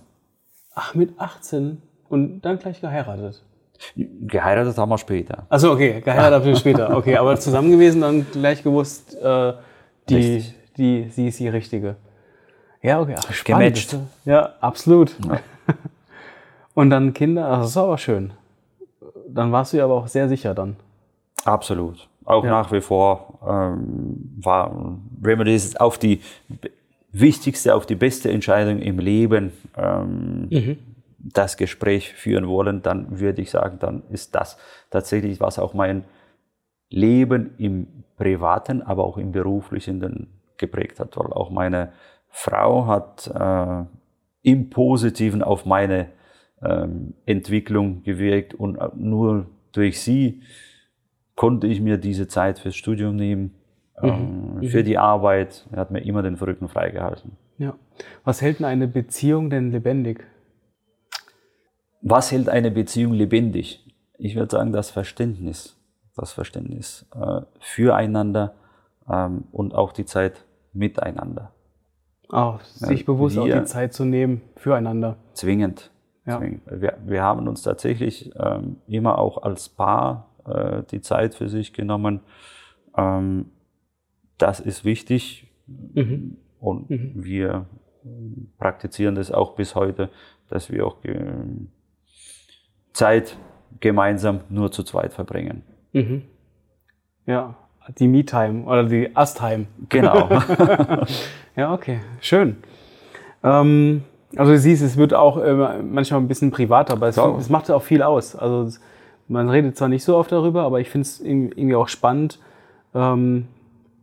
[0.75, 3.43] Ach, mit 18 und dann gleich geheiratet?
[3.95, 5.45] Geheiratet haben wir später.
[5.49, 6.89] Achso, okay, geheiratet haben wir später.
[6.97, 9.53] Okay, aber zusammen gewesen, dann gleich gewusst, äh,
[10.09, 10.43] die,
[10.77, 11.95] die, sie ist die Richtige.
[12.81, 13.15] Ja, okay.
[13.17, 13.75] Ach, spannend.
[13.75, 13.97] Gematcht.
[14.25, 15.15] Ja, absolut.
[15.27, 15.39] Ja.
[16.73, 18.33] und dann Kinder, ach, das ist aber schön
[19.33, 20.75] dann warst du ja aber auch sehr sicher dann.
[21.45, 22.07] Absolut.
[22.25, 22.51] Auch ja.
[22.51, 26.21] nach wie vor ähm, war, wenn wir das auf die
[27.11, 30.77] wichtigste, auf die beste Entscheidung im Leben ähm, mhm.
[31.19, 34.57] das Gespräch führen wollen, dann würde ich sagen, dann ist das
[34.89, 36.05] tatsächlich, was auch mein
[36.89, 41.91] Leben im Privaten, aber auch im Beruflichen dann geprägt hat, weil auch meine
[42.29, 43.83] Frau hat äh,
[44.43, 46.07] im Positiven auf meine
[47.26, 50.41] Entwicklung gewirkt und äh, nur durch sie
[51.36, 53.56] konnte ich mir diese Zeit fürs Studium nehmen,
[54.02, 54.10] mhm.
[54.10, 54.63] ähm, mhm.
[54.67, 55.67] für die Arbeit.
[55.71, 57.38] Er hat mir immer den Rücken freigehalten.
[57.58, 57.76] Ja.
[58.23, 60.26] Was hält denn eine Beziehung denn lebendig?
[62.02, 63.86] Was hält eine Beziehung lebendig?
[64.17, 65.80] Ich würde sagen, das Verständnis.
[66.15, 68.54] Das Verständnis äh, füreinander
[69.10, 71.52] ähm, und auch die Zeit miteinander.
[72.30, 75.17] Auch sich ja, bewusst auch die Zeit zu nehmen füreinander.
[75.34, 75.91] Zwingend.
[76.25, 76.41] Ja.
[76.41, 81.73] Wir, wir, haben uns tatsächlich ähm, immer auch als Paar äh, die Zeit für sich
[81.73, 82.21] genommen.
[82.95, 83.47] Ähm,
[84.38, 86.38] das ist wichtig mhm.
[86.59, 87.12] und mhm.
[87.15, 87.65] wir
[88.57, 90.09] praktizieren das auch bis heute,
[90.49, 91.19] dass wir auch ge
[92.93, 93.38] Zeit
[93.79, 95.63] gemeinsam nur zu zweit verbringen.
[95.93, 96.23] Mhm.
[97.25, 97.55] Ja,
[97.97, 99.67] die Me-Time oder die Us-Time.
[99.89, 100.29] Genau.
[101.55, 102.57] ja, okay, schön.
[103.43, 104.03] Ähm,
[104.35, 107.35] also du siehst, es wird auch äh, manchmal ein bisschen privater, aber es, ja.
[107.37, 108.35] es macht auch viel aus.
[108.35, 108.77] Also
[109.27, 112.39] man redet zwar nicht so oft darüber, aber ich finde es irgendwie auch spannend,
[112.93, 113.47] ähm,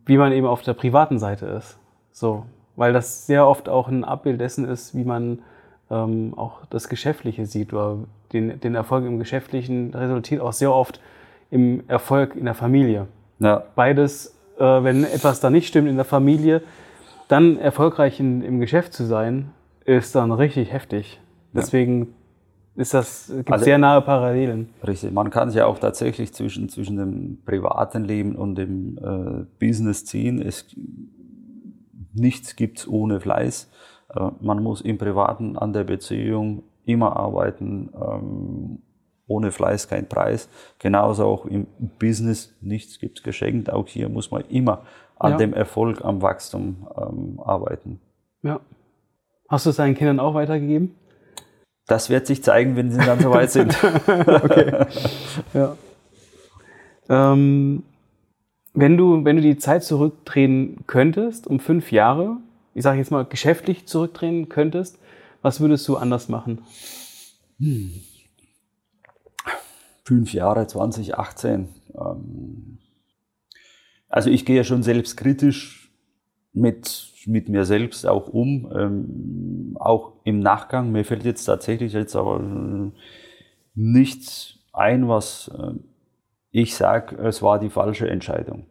[0.07, 1.79] wie man eben auf der privaten Seite ist.
[2.13, 2.45] So,
[2.77, 5.41] weil das sehr oft auch ein Abbild dessen ist, wie man
[5.91, 7.99] ähm, auch das Geschäftliche sieht oder
[8.33, 11.01] den, den Erfolg im Geschäftlichen resultiert auch sehr oft
[11.51, 13.07] im Erfolg in der Familie.
[13.41, 13.65] Ja.
[13.75, 16.63] Beides, äh, wenn etwas da nicht stimmt in der Familie,
[17.29, 19.51] dann erfolgreich in, im Geschäft zu sein,
[19.85, 21.21] ist dann richtig heftig.
[21.53, 22.01] Deswegen
[22.75, 22.83] ja.
[22.83, 24.71] ist das, gibt also, sehr nahe Parallelen.
[24.87, 29.45] Richtig, man kann sich ja auch tatsächlich zwischen, zwischen dem privaten Leben und dem äh,
[29.59, 30.41] Business ziehen.
[30.41, 30.67] Es,
[32.13, 33.71] nichts gibt es ohne Fleiß.
[34.15, 37.91] Äh, man muss im Privaten an der Beziehung immer arbeiten.
[37.95, 38.79] Ähm,
[39.31, 40.49] ohne Fleiß kein Preis.
[40.79, 41.69] Genauso auch im
[42.01, 43.73] Business, nichts gibt es geschenkt.
[43.73, 44.83] Auch hier muss man immer
[45.19, 45.39] an ja.
[45.39, 48.01] dem Erfolg, am Wachstum ähm, arbeiten.
[48.43, 48.61] Ja.
[49.51, 50.95] Hast du es deinen Kindern auch weitergegeben?
[51.89, 53.77] Das wird sich zeigen, wenn sie dann soweit sind.
[54.07, 54.87] okay.
[55.53, 55.77] Ja.
[57.09, 57.83] Ähm,
[58.75, 62.37] wenn, du, wenn du die Zeit zurückdrehen könntest, um fünf Jahre,
[62.75, 65.01] ich sage jetzt mal geschäftlich zurückdrehen könntest,
[65.43, 66.63] was würdest du anders machen?
[67.59, 67.91] Hm.
[70.05, 71.69] Fünf Jahre, 2018.
[71.99, 72.79] Ähm,
[74.09, 75.80] also ich gehe ja schon selbstkritisch
[76.53, 80.93] mit mit mir selbst auch um, ähm, auch im Nachgang.
[80.93, 82.91] Mir fällt jetzt tatsächlich jetzt aber äh,
[83.75, 85.73] nichts ein, was äh,
[86.51, 88.67] ich sage, es war die falsche Entscheidung.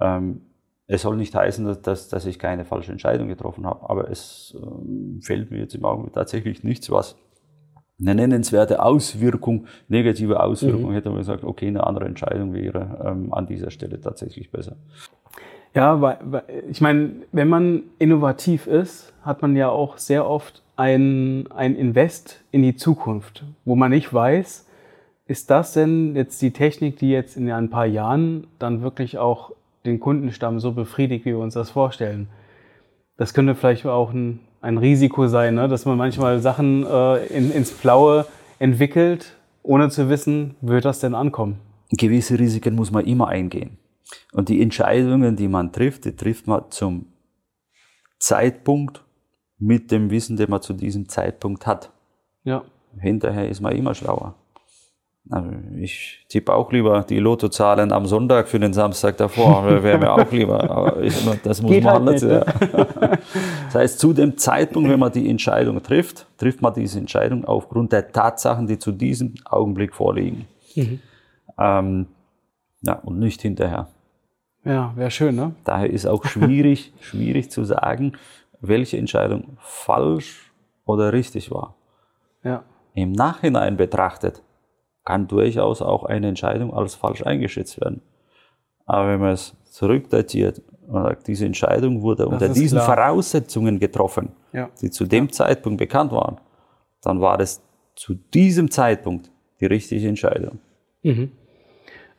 [0.00, 0.42] Ähm,
[0.86, 5.20] es soll nicht heißen, dass, dass ich keine falsche Entscheidung getroffen habe, aber es ähm,
[5.22, 7.16] fällt mir jetzt im Augenblick tatsächlich nichts, was
[7.98, 10.94] eine nennenswerte Auswirkung, negative Auswirkung, mhm.
[10.94, 14.76] hätte man gesagt, okay, eine andere Entscheidung wäre ähm, an dieser Stelle tatsächlich besser.
[15.74, 20.62] Ja, weil, weil ich meine, wenn man innovativ ist, hat man ja auch sehr oft
[20.76, 24.66] ein, ein Invest in die Zukunft, wo man nicht weiß,
[25.26, 29.52] ist das denn jetzt die Technik, die jetzt in ein paar Jahren dann wirklich auch
[29.84, 32.28] den Kundenstamm so befriedigt, wie wir uns das vorstellen?
[33.16, 35.68] Das könnte vielleicht auch ein, ein Risiko sein, ne?
[35.68, 38.26] dass man manchmal Sachen äh, in, ins Blaue
[38.58, 41.56] entwickelt, ohne zu wissen, wird das denn ankommen?
[41.90, 43.78] Gewisse Risiken muss man immer eingehen.
[44.32, 47.06] Und die Entscheidungen, die man trifft, die trifft man zum
[48.18, 49.02] Zeitpunkt
[49.58, 51.90] mit dem Wissen, den man zu diesem Zeitpunkt hat.
[52.42, 52.64] Ja.
[52.98, 54.34] Hinterher ist man immer schlauer.
[55.30, 55.48] Also
[55.78, 60.30] ich tippe auch lieber die Lottozahlen am Sonntag für den Samstag davor, wäre mir auch
[60.30, 60.70] lieber.
[60.70, 62.72] Aber ich, das muss Geht man halt halt nicht.
[62.72, 63.18] Ja.
[63.66, 67.92] Das heißt, zu dem Zeitpunkt, wenn man die Entscheidung trifft, trifft man diese Entscheidung aufgrund
[67.92, 70.46] der Tatsachen, die zu diesem Augenblick vorliegen.
[71.58, 72.06] Ähm,
[72.82, 73.88] ja, und nicht hinterher.
[74.64, 75.54] Ja, wäre schön, ne?
[75.64, 78.12] Daher ist auch schwierig, schwierig zu sagen,
[78.60, 80.52] welche Entscheidung falsch
[80.86, 81.74] oder richtig war.
[82.42, 82.62] Ja.
[82.94, 84.42] Im Nachhinein betrachtet
[85.04, 88.00] kann durchaus auch eine Entscheidung als falsch eingeschätzt werden.
[88.86, 92.96] Aber wenn man es zurückdatiert und sagt, diese Entscheidung wurde unter ist diesen klar.
[92.96, 94.70] Voraussetzungen getroffen, Ja.
[94.80, 96.38] die zu dem Zeitpunkt bekannt waren,
[97.02, 97.62] dann war das
[97.96, 100.58] zu diesem Zeitpunkt die richtige Entscheidung.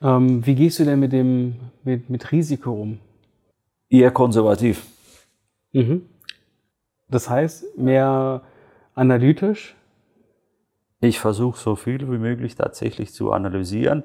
[0.05, 2.99] Ähm, wie gehst du denn mit dem mit, mit Risiko um?
[3.89, 4.85] Eher konservativ.
[7.09, 8.41] Das heißt, mehr
[8.93, 9.75] analytisch?
[11.01, 14.03] Ich versuche so viel wie möglich tatsächlich zu analysieren.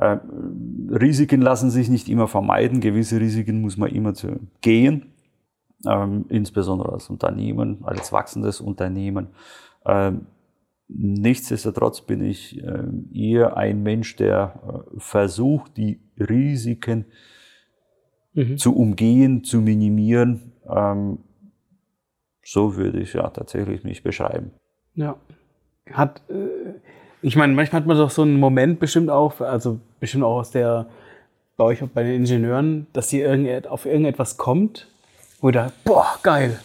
[0.00, 2.80] Ähm, Risiken lassen sich nicht immer vermeiden.
[2.80, 5.12] Gewisse Risiken muss man immer zu gehen,
[5.86, 9.28] ähm, insbesondere als Unternehmen, als wachsendes Unternehmen.
[9.84, 10.26] Ähm,
[10.96, 17.06] nichtsdestotrotz bin ich ähm, eher ein Mensch, der äh, versucht, die Risiken
[18.56, 20.52] zu umgehen, zu minimieren.
[20.68, 21.18] Ähm,
[22.42, 24.52] so würde ich ja tatsächlich mich beschreiben.
[24.94, 25.16] Ja.
[25.90, 26.78] Hat, äh,
[27.20, 30.50] ich meine, manchmal hat man doch so einen Moment bestimmt auch, also bestimmt auch aus
[30.50, 30.88] der,
[31.56, 34.88] bei euch bei den Ingenieuren, dass ihr auf irgendetwas kommt,
[35.40, 36.58] wo ihr da, boah, geil,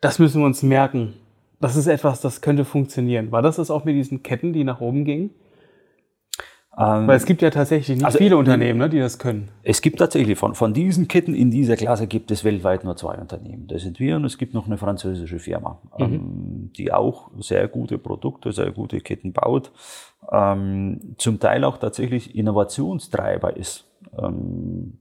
[0.00, 1.14] das müssen wir uns merken.
[1.62, 3.30] Das ist etwas, das könnte funktionieren.
[3.30, 5.30] War das das auch mit diesen Ketten, die nach oben gingen?
[6.76, 9.48] Ähm, Weil es gibt ja tatsächlich nicht Also, viele Unternehmen, ne, die das können.
[9.62, 13.14] Es gibt tatsächlich von, von diesen Ketten in dieser Klasse gibt es weltweit nur zwei
[13.14, 13.68] Unternehmen.
[13.68, 17.98] Das sind wir und es gibt noch eine französische Firma, ähm, die auch sehr gute
[17.98, 19.70] Produkte, sehr gute Ketten baut.
[20.32, 23.84] Ähm, zum Teil auch tatsächlich Innovationstreiber ist.
[24.18, 24.98] Ähm,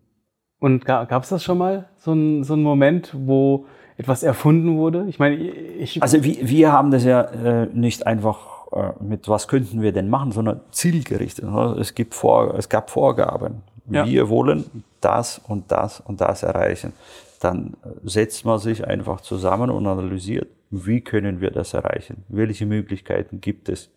[0.59, 3.65] Und gab es das schon mal, so ein, so ein Moment, wo
[3.97, 5.05] etwas erfunden wurde?
[5.07, 9.47] Ich meine, ich, also wir, wir haben das ja äh, nicht einfach äh, mit was
[9.47, 11.45] könnten wir denn machen, sondern zielgerichtet.
[11.45, 11.75] ne?
[11.79, 13.63] Es, gibt vor, es gab Vorgaben.
[13.89, 14.05] Ja.
[14.05, 16.93] Wir wollen das und das und das erreichen.
[17.39, 17.73] Dann
[18.03, 22.23] setzt man sich einfach zusammen und analysiert, wie können wir das erreichen?
[22.29, 23.89] Welche Möglichkeiten gibt es?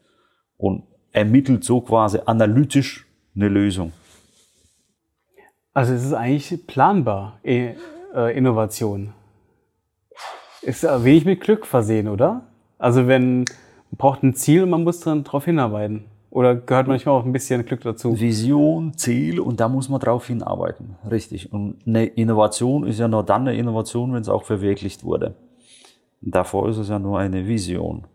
[0.57, 3.93] Und ermittelt so quasi analytisch eine Lösung.
[5.73, 7.75] Also es ist eigentlich planbar, eh,
[8.15, 9.13] äh, Innovation.
[10.64, 12.42] Ist ein wenig mit Glück versehen, oder?
[12.79, 13.44] Also wenn man
[13.98, 16.05] braucht ein Ziel und man muss dann darauf hinarbeiten.
[16.31, 18.18] Oder gehört manchmal auch ein bisschen Glück dazu?
[18.18, 20.96] Vision, Ziel und da muss man drauf hinarbeiten.
[21.09, 21.53] Richtig.
[21.53, 25.37] Und eine Innovation ist ja nur dann eine Innovation, wenn es auch verwirklicht wurde.
[26.20, 28.07] Davor ist es ja nur eine Vision.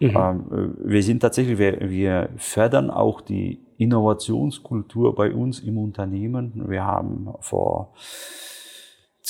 [0.00, 6.64] Ähm, wir sind tatsächlich, wir, wir fördern auch die Innovationskultur bei uns im Unternehmen.
[6.66, 7.92] Wir haben vor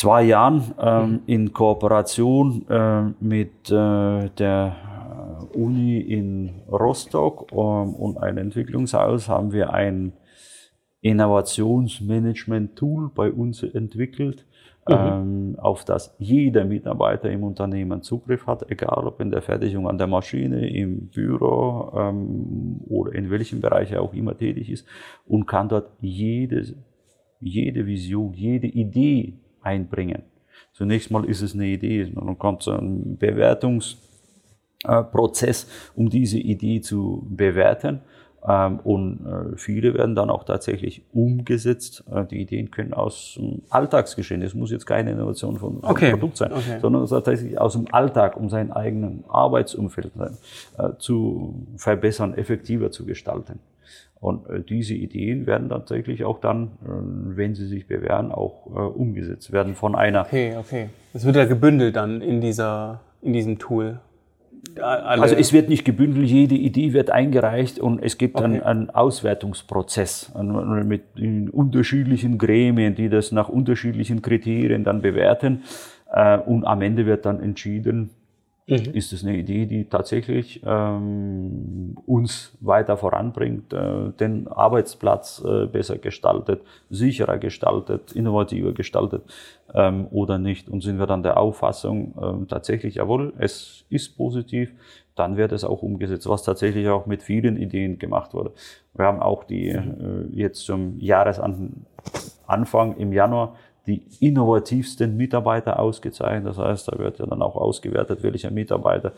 [0.01, 8.17] zwei Jahren ähm, in Kooperation äh, mit äh, der äh, Uni in Rostock ähm, und
[8.17, 10.15] ein Entwicklungshaus haben wir ein
[11.03, 14.47] Innovationsmanagement-Tool bei uns entwickelt,
[14.89, 19.99] ähm, auf das jeder Mitarbeiter im Unternehmen Zugriff hat, egal ob in der Fertigung an
[19.99, 24.89] der Maschine, im Büro ähm, oder in welchem Bereich er auch immer tätig ist
[25.27, 26.65] und kann dort jede,
[27.39, 30.23] jede Vision, jede Idee einbringen.
[30.73, 37.27] Zunächst mal ist es eine Idee, dann kommt so ein Bewertungsprozess, um diese Idee zu
[37.29, 38.01] bewerten.
[38.49, 42.05] Ähm, Und äh, viele werden dann auch tatsächlich umgesetzt.
[42.11, 46.11] Äh, Die Ideen können aus dem Alltagsgeschehen, es muss jetzt keine Innovation von von Okay.
[46.13, 46.79] Produkt sein, Okay.
[46.81, 50.31] sondern tatsächlich aus dem Alltag, um seinen eigenen Arbeitsumfeld äh,
[50.99, 53.59] zu verbessern, effektiver zu gestalten.
[54.21, 56.89] Und äh, diese Ideen werden tatsächlich auch dann, äh,
[57.37, 60.91] wenn sie sich bewähren, auch äh, umgesetzt werden von einer Okay, okay.
[61.15, 63.99] Das wird ja gebündelt dann in dieser, in diesem Tool.
[64.79, 68.45] alle also es wird nicht gebündelt, jede Idee wird eingereicht und es gibt okay.
[68.45, 71.03] einen, einen Auswertungsprozess mit
[71.51, 75.63] unterschiedlichen Gremien, die das nach unterschiedlichen Kriterien dann bewerten.
[76.47, 78.11] Und am Ende wird dann entschieden,
[78.71, 78.95] Mhm.
[78.95, 85.99] Ist es eine Idee, die tatsächlich ähm, uns weiter voranbringt, äh, den Arbeitsplatz äh, besser
[85.99, 89.25] gestaltet, sicherer gestaltet, innovativer gestaltet
[89.75, 90.69] ähm, oder nicht?
[90.69, 94.73] Und sind wir dann der Auffassung, äh, tatsächlich, jawohl, es ist positiv,
[95.17, 98.53] dann wird es auch umgesetzt, was tatsächlich auch mit vielen Ideen gemacht wurde.
[98.95, 100.31] Wir haben auch die mhm.
[100.33, 103.57] äh, jetzt zum Jahresanfang im Januar
[103.87, 106.47] die innovativsten Mitarbeiter ausgezeichnet.
[106.47, 109.13] Das heißt, da wird ja dann auch ausgewertet, welcher Mitarbeiter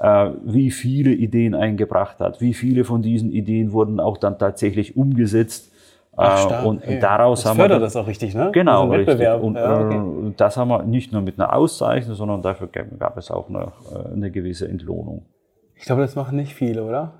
[0.00, 4.96] äh, wie viele Ideen eingebracht hat, wie viele von diesen Ideen wurden auch dann tatsächlich
[4.96, 5.72] umgesetzt.
[6.18, 6.64] Ach, stark.
[6.64, 6.98] und okay.
[6.98, 8.50] daraus das haben fördert wir das auch richtig, ne?
[8.50, 9.20] Genau, richtig.
[9.20, 10.28] Und ja, okay.
[10.28, 13.72] äh, das haben wir nicht nur mit einer Auszeichnung, sondern dafür gab es auch eine,
[13.94, 15.26] äh, eine gewisse Entlohnung.
[15.74, 17.12] Ich glaube, das machen nicht viele, oder?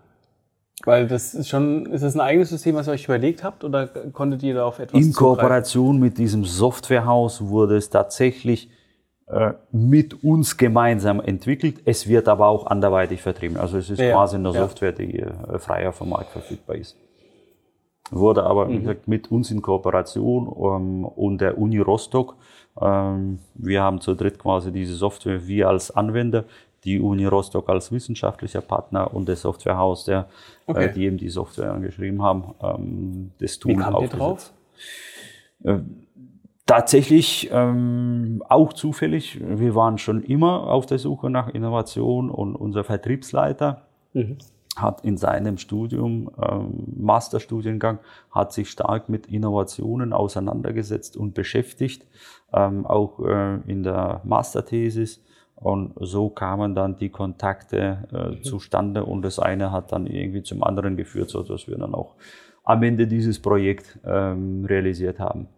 [0.85, 3.87] Weil das ist schon, ist das ein eigenes System, was ihr euch überlegt habt oder
[3.87, 8.69] konntet ihr da auf etwas In Kooperation mit diesem Softwarehaus wurde es tatsächlich
[9.27, 11.81] äh, mit uns gemeinsam entwickelt.
[11.85, 13.57] Es wird aber auch anderweitig vertrieben.
[13.57, 14.61] Also es ist ja, quasi eine ja.
[14.61, 16.97] Software, die äh, frei auf dem Markt verfügbar ist.
[18.11, 18.81] Wurde aber mhm.
[18.81, 22.37] gesagt, mit uns in Kooperation ähm, und der Uni Rostock.
[22.81, 26.45] Ähm, wir haben zu dritt quasi diese Software, wir als Anwender,
[26.87, 30.29] die Uni Rostock als wissenschaftlicher Partner und das Softwarehaus, der,
[30.67, 30.85] äh, okay.
[30.87, 34.53] äh, die eben die Software angeschrieben haben, ähm, das Tool Wie kamt ihr drauf?
[35.65, 35.79] Äh,
[36.65, 39.41] tatsächlich ähm, auch zufällig.
[39.41, 44.39] Wir waren schon immer auf der Suche nach Innovation und unser Vertriebsleiter mhm.
[44.77, 47.99] hat in seinem Studium, ähm, Masterstudiengang,
[48.31, 52.07] hat sich stark mit Innovationen auseinandergesetzt und beschäftigt,
[52.53, 55.21] ähm, auch äh, in der Masterthesis
[55.57, 58.43] und so kamen dann die Kontakte äh, mhm.
[58.43, 62.15] zustande und das eine hat dann irgendwie zum anderen geführt, so dass wir dann auch
[62.63, 65.49] am Ende dieses Projekt ähm, realisiert haben.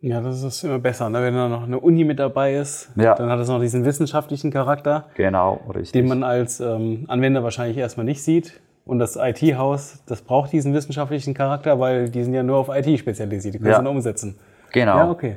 [0.00, 1.22] Ja, das ist immer besser, ne?
[1.22, 2.90] wenn da noch eine Uni mit dabei ist.
[2.94, 3.14] Ja.
[3.14, 5.06] Dann hat es noch diesen wissenschaftlichen Charakter.
[5.16, 5.92] Genau, richtig.
[5.92, 8.60] Den man als ähm, Anwender wahrscheinlich erstmal nicht sieht.
[8.84, 12.98] Und das IT-Haus, das braucht diesen wissenschaftlichen Charakter, weil die sind ja nur auf IT
[12.98, 13.76] spezialisiert, die können ja.
[13.76, 14.38] es dann umsetzen.
[14.72, 14.96] Genau.
[14.96, 15.36] Ja, okay.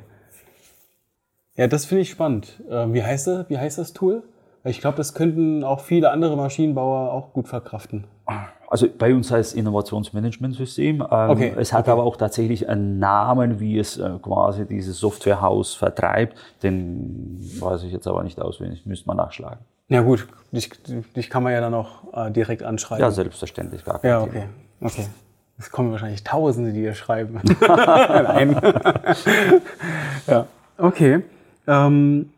[1.61, 2.59] Ja, das finde ich spannend.
[2.71, 4.23] Ähm, wie, heißt das, wie heißt das Tool?
[4.63, 8.05] Ich glaube, das könnten auch viele andere Maschinenbauer auch gut verkraften.
[8.67, 11.01] Also bei uns heißt es Innovationsmanagementsystem.
[11.01, 11.53] Ähm, okay.
[11.55, 11.91] Es hat okay.
[11.91, 16.35] aber auch tatsächlich einen Namen, wie es äh, quasi dieses Softwarehaus vertreibt.
[16.63, 19.59] Den weiß ich jetzt aber nicht auswendig, müsste man nachschlagen.
[19.87, 20.71] Ja gut, dich,
[21.15, 23.03] dich kann man ja dann auch äh, direkt anschreiben.
[23.03, 24.45] Ja, selbstverständlich, gar kein Ja, okay.
[24.81, 25.05] okay.
[25.59, 27.39] Es kommen wahrscheinlich Tausende, die dir schreiben.
[27.67, 28.59] Nein.
[30.25, 30.47] ja,
[30.79, 31.21] okay.
[31.67, 32.29] Ähm,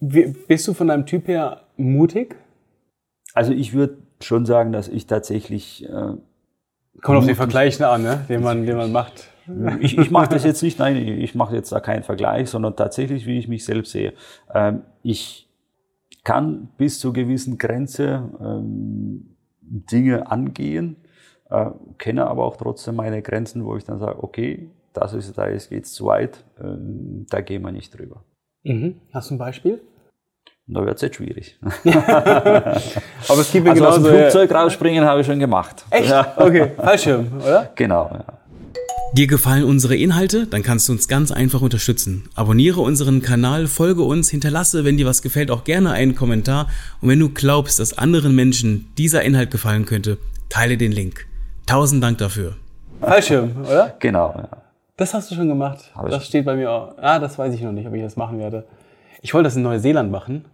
[0.00, 2.36] bist du von deinem Typ her mutig?
[3.34, 5.84] Also ich würde schon sagen, dass ich tatsächlich.
[5.88, 6.14] Äh,
[7.02, 8.24] Kommt auf den Vergleich an, ne?
[8.28, 9.28] den, man, den man macht.
[9.80, 13.26] Ich, ich mache das jetzt nicht, nein, ich mache jetzt da keinen Vergleich, sondern tatsächlich,
[13.26, 14.12] wie ich mich selbst sehe.
[14.52, 15.48] Ähm, ich
[16.24, 20.96] kann bis zu gewissen Grenze ähm, Dinge angehen,
[21.50, 25.48] äh, kenne aber auch trotzdem meine Grenzen, wo ich dann sage, okay, das ist, da
[25.48, 26.64] geht es zu weit, äh,
[27.30, 28.24] da gehen wir nicht drüber.
[28.66, 28.96] Mhm.
[29.12, 29.80] Hast du ein Beispiel?
[30.66, 31.58] Da wird es jetzt schwierig.
[31.84, 33.86] Aber es gibt mir also genauso.
[33.86, 35.84] Aus dem Flugzeug rausspringen habe ich schon gemacht.
[35.90, 36.10] Echt?
[36.10, 36.34] Ja.
[36.36, 37.70] Okay, Fallschirm, oder?
[37.76, 38.10] Genau.
[38.12, 38.24] Ja.
[39.12, 40.48] Dir gefallen unsere Inhalte?
[40.48, 42.28] Dann kannst du uns ganz einfach unterstützen.
[42.34, 46.68] Abonniere unseren Kanal, folge uns, hinterlasse, wenn dir was gefällt, auch gerne einen Kommentar.
[47.00, 51.26] Und wenn du glaubst, dass anderen Menschen dieser Inhalt gefallen könnte, teile den Link.
[51.66, 52.56] Tausend Dank dafür.
[53.00, 53.94] Fallschirm, oder?
[54.00, 54.48] Genau, ja.
[54.96, 55.90] Das hast du schon gemacht.
[55.94, 56.94] Hab das steht bei mir auch.
[56.96, 58.64] Ah, das weiß ich noch nicht, ob ich das machen werde.
[59.20, 60.46] Ich wollte das in Neuseeland machen.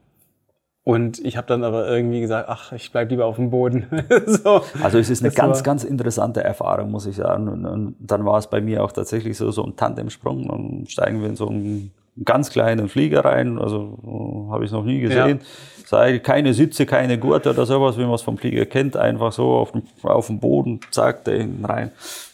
[0.85, 3.87] Und ich habe dann aber irgendwie gesagt, ach, ich bleib lieber auf dem Boden.
[4.27, 4.63] so.
[4.83, 7.49] Also es ist eine das ganz, ganz interessante Erfahrung, muss ich sagen.
[7.49, 10.49] Und, und, dann war es bei mir auch tatsächlich so, so ein Tandemsprung.
[10.49, 11.93] Dann steigen wir in so einen
[12.25, 13.61] ganz kleinen Flieger rein.
[13.61, 15.39] Also habe ich noch nie gesehen.
[15.39, 15.47] Ja.
[15.87, 18.97] Sei keine Sitze, keine Gurte oder sowas, wie man es vom Flieger kennt.
[18.97, 21.93] Einfach so auf dem, auf dem Boden, zack, da hinten rein.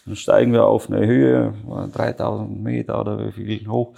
[0.09, 1.53] Dann steigen wir auf eine Höhe,
[1.93, 3.93] 3000 Meter oder wie viel hoch.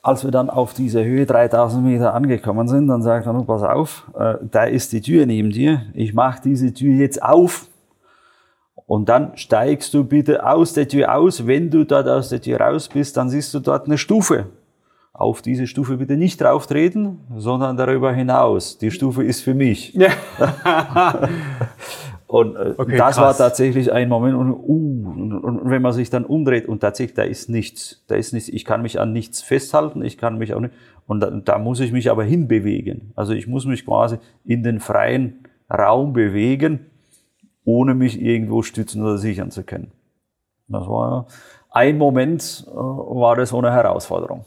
[0.00, 3.64] Als wir dann auf diese Höhe 3000 Meter angekommen sind, dann sagt er, nun pass
[3.64, 5.82] auf, äh, da ist die Tür neben dir.
[5.92, 7.66] Ich mache diese Tür jetzt auf.
[8.86, 11.48] Und dann steigst du bitte aus der Tür aus.
[11.48, 14.46] Wenn du dort aus der Tür raus bist, dann siehst du dort eine Stufe.
[15.12, 18.78] Auf diese Stufe bitte nicht drauf treten, sondern darüber hinaus.
[18.78, 19.94] Die Stufe ist für mich.
[19.94, 20.10] Ja.
[22.36, 23.18] Und äh, okay, das krass.
[23.18, 27.16] war tatsächlich ein Moment und, uh, und, und, wenn man sich dann umdreht und tatsächlich
[27.16, 30.52] da ist nichts, da ist nichts, ich kann mich an nichts festhalten, ich kann mich
[30.52, 30.74] auch nicht
[31.06, 33.12] und da, da muss ich mich aber hinbewegen.
[33.16, 36.90] Also ich muss mich quasi in den freien Raum bewegen,
[37.64, 39.92] ohne mich irgendwo stützen oder sichern zu können.
[40.68, 41.28] Das war
[41.70, 44.44] ein Moment, äh, war das so eine Herausforderung.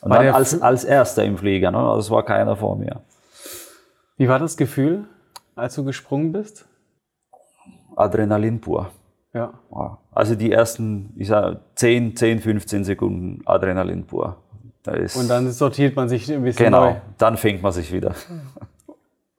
[0.00, 1.78] Und War dann als, als erster im Flieger, ne?
[1.78, 3.02] also es war keiner vor mir.
[4.16, 5.04] Wie war das Gefühl,
[5.54, 6.66] als du gesprungen bist?
[7.96, 8.90] Adrenalin pur.
[9.34, 9.52] Ja.
[10.12, 14.36] Also die ersten, ich sag, 10, 10, 15 Sekunden Adrenalin pur.
[14.82, 16.96] Da ist, Und dann sortiert man sich ein bisschen genau, neu.
[17.16, 18.14] dann fängt man sich wieder.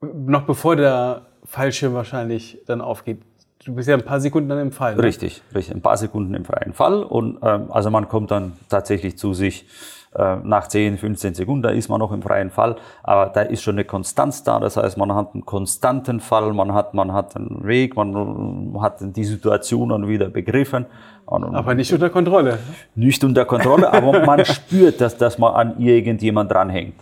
[0.00, 3.20] Noch bevor der Fallschirm wahrscheinlich dann aufgeht.
[3.64, 4.96] Du bist ja ein paar Sekunden dann im Fall.
[4.96, 5.02] Ne?
[5.02, 5.74] Richtig, richtig.
[5.74, 7.02] Ein paar Sekunden im freien Fall.
[7.02, 9.66] Und ähm, also man kommt dann tatsächlich zu sich
[10.14, 12.76] nach 10, 15 Sekunden, da ist man noch im freien Fall.
[13.02, 14.60] Aber da ist schon eine Konstanz da.
[14.60, 18.98] Das heißt, man hat einen konstanten Fall, man hat, man hat einen Weg, man hat
[19.00, 20.86] die Situation dann wieder begriffen.
[21.26, 22.58] Aber nicht unter Kontrolle.
[22.94, 26.94] nicht unter Kontrolle, aber man spürt, dass, dass man an irgendjemand dranhängt.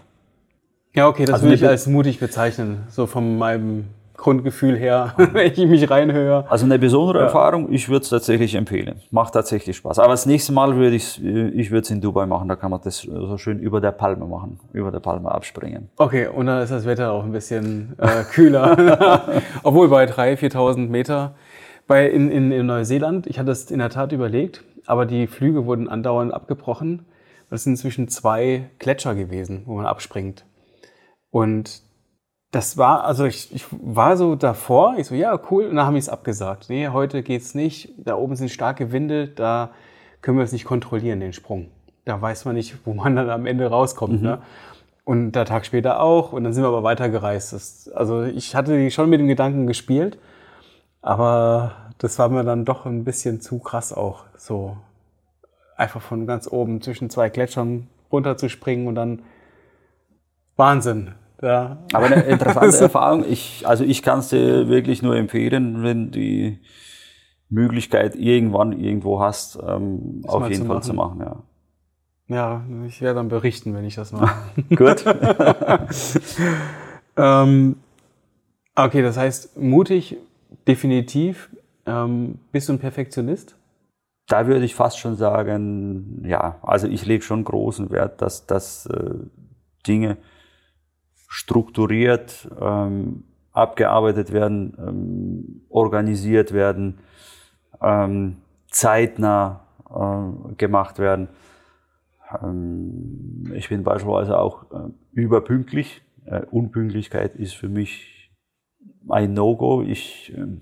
[0.94, 2.84] Ja, okay, das Also würde ich als mutig bezeichnen.
[2.88, 3.86] So von meinem
[4.22, 6.44] Grundgefühl her, wenn ich mich reinhöre.
[6.48, 9.00] Also eine besondere Erfahrung, ich würde es tatsächlich empfehlen.
[9.10, 9.98] Macht tatsächlich Spaß.
[9.98, 12.80] Aber das nächste Mal würde ich ich würde es in Dubai machen, da kann man
[12.82, 15.90] das so schön über der Palme machen, über der Palme abspringen.
[15.96, 19.42] Okay, und dann ist das Wetter auch ein bisschen äh, kühler.
[19.64, 21.34] Obwohl bei 3.000, 4.000 Meter
[21.88, 25.66] bei, in, in, in Neuseeland, ich hatte es in der Tat überlegt, aber die Flüge
[25.66, 27.06] wurden andauernd abgebrochen.
[27.50, 30.44] Das sind inzwischen zwei Gletscher gewesen, wo man abspringt.
[31.30, 31.82] Und
[32.52, 35.94] das war, also ich, ich war so davor, ich so, ja, cool, und dann haben
[35.94, 36.66] die es abgesagt.
[36.68, 39.70] Nee, heute geht's nicht, da oben sind starke Winde, da
[40.20, 41.68] können wir es nicht kontrollieren, den Sprung.
[42.04, 44.22] Da weiß man nicht, wo man dann am Ende rauskommt.
[44.22, 44.42] Ne?
[45.04, 47.54] Und der Tag später auch, und dann sind wir aber weitergereist.
[47.54, 50.18] Das, also ich hatte schon mit dem Gedanken gespielt,
[51.00, 54.76] aber das war mir dann doch ein bisschen zu krass auch, so
[55.76, 59.22] einfach von ganz oben zwischen zwei Gletschern runterzuspringen und dann
[60.56, 61.14] Wahnsinn.
[61.42, 61.78] Ja.
[61.92, 63.24] Aber eine interessante Erfahrung.
[63.28, 66.58] Ich, also ich kann es dir wirklich nur empfehlen, wenn du die
[67.48, 70.82] Möglichkeit irgendwann irgendwo hast, ähm, auf jeden zu Fall machen.
[70.82, 71.20] zu machen.
[71.20, 71.42] Ja.
[72.28, 74.34] Ja, ich werde dann berichten, wenn ich das mache.
[74.74, 75.04] Gut.
[77.16, 77.76] ähm,
[78.74, 80.16] okay, das heißt, mutig,
[80.66, 81.50] definitiv.
[81.84, 83.56] Ähm, bist du ein Perfektionist?
[84.28, 88.86] Da würde ich fast schon sagen, ja, also ich lege schon großen Wert, dass, dass
[88.86, 89.14] äh,
[89.86, 90.16] Dinge
[91.32, 96.98] strukturiert ähm, abgearbeitet werden, ähm, organisiert werden,
[97.80, 98.36] ähm,
[98.70, 101.28] zeitnah äh, gemacht werden.
[102.42, 106.02] Ähm, ich bin beispielsweise auch äh, überpünktlich.
[106.26, 108.30] Äh, Unpünktlichkeit ist für mich
[109.08, 109.82] ein No-Go.
[109.82, 110.60] Ich ähm,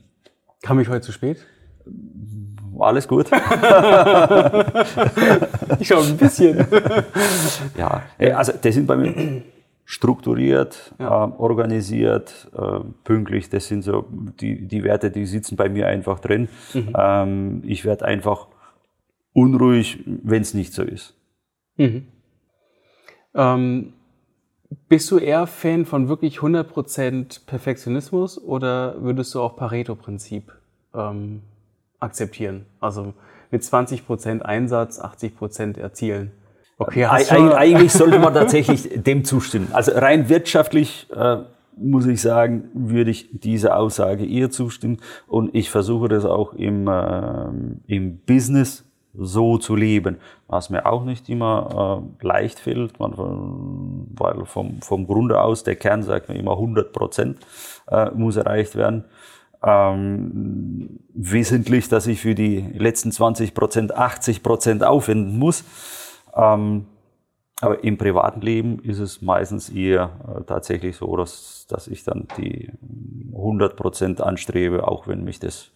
[0.62, 1.44] Kam ich heute zu spät?
[2.78, 3.28] alles gut.
[5.78, 6.66] Ich glaube ein bisschen.
[7.76, 8.02] Ja,
[8.36, 9.42] also das sind bei mir
[9.90, 11.24] strukturiert, Ja.
[11.24, 13.50] ähm, organisiert, äh, pünktlich.
[13.50, 14.04] Das sind so
[14.40, 16.48] die, die Werte, die sitzen bei mir einfach drin.
[16.72, 16.92] Mhm.
[16.96, 18.46] Ähm, ich werde einfach
[19.32, 21.14] unruhig, wenn es nicht so ist.
[23.34, 23.92] ähm,
[24.88, 30.52] bist du eher Fan von wirklich 100% Perfektionismus oder würdest du auch Pareto-Prinzip
[30.94, 31.42] ähm,
[31.98, 32.66] akzeptieren?
[32.78, 33.14] Also
[33.50, 36.30] mit 20% Einsatz, 80% erzielen.
[36.80, 39.68] Okay, hast Eig eigentlich sollte man tatsächlich dem zustimmen.
[39.72, 41.36] Also rein wirtschaftlich äh,
[41.76, 44.96] muss ich sagen, würde ich dieser Aussage eher zustimmen.
[45.26, 50.16] Und ich versuche das auch im, ähm, im Business so zu leben,
[50.46, 53.12] was mir auch nicht immer äh, leicht fällt, man,
[54.16, 57.40] weil vom, vom Grunde aus der Kern sagt mir immer 100 Prozent
[57.88, 59.04] äh, muss erreicht werden.
[59.62, 65.64] Ähm, wesentlich, dass ich für die letzten 20 Prozent 80 Prozent aufwenden muss.
[66.34, 66.86] Ähm,
[67.60, 72.26] aber im privaten Leben ist es meistens eher äh, tatsächlich so, dass, dass ich dann
[72.38, 72.70] die
[73.34, 75.70] 100 Prozent anstrebe, auch wenn mich das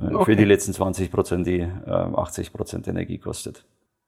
[0.00, 0.24] äh, Okay.
[0.24, 3.64] für die letzten 20 Prozent die äh, 80 Prozent Energie kostet.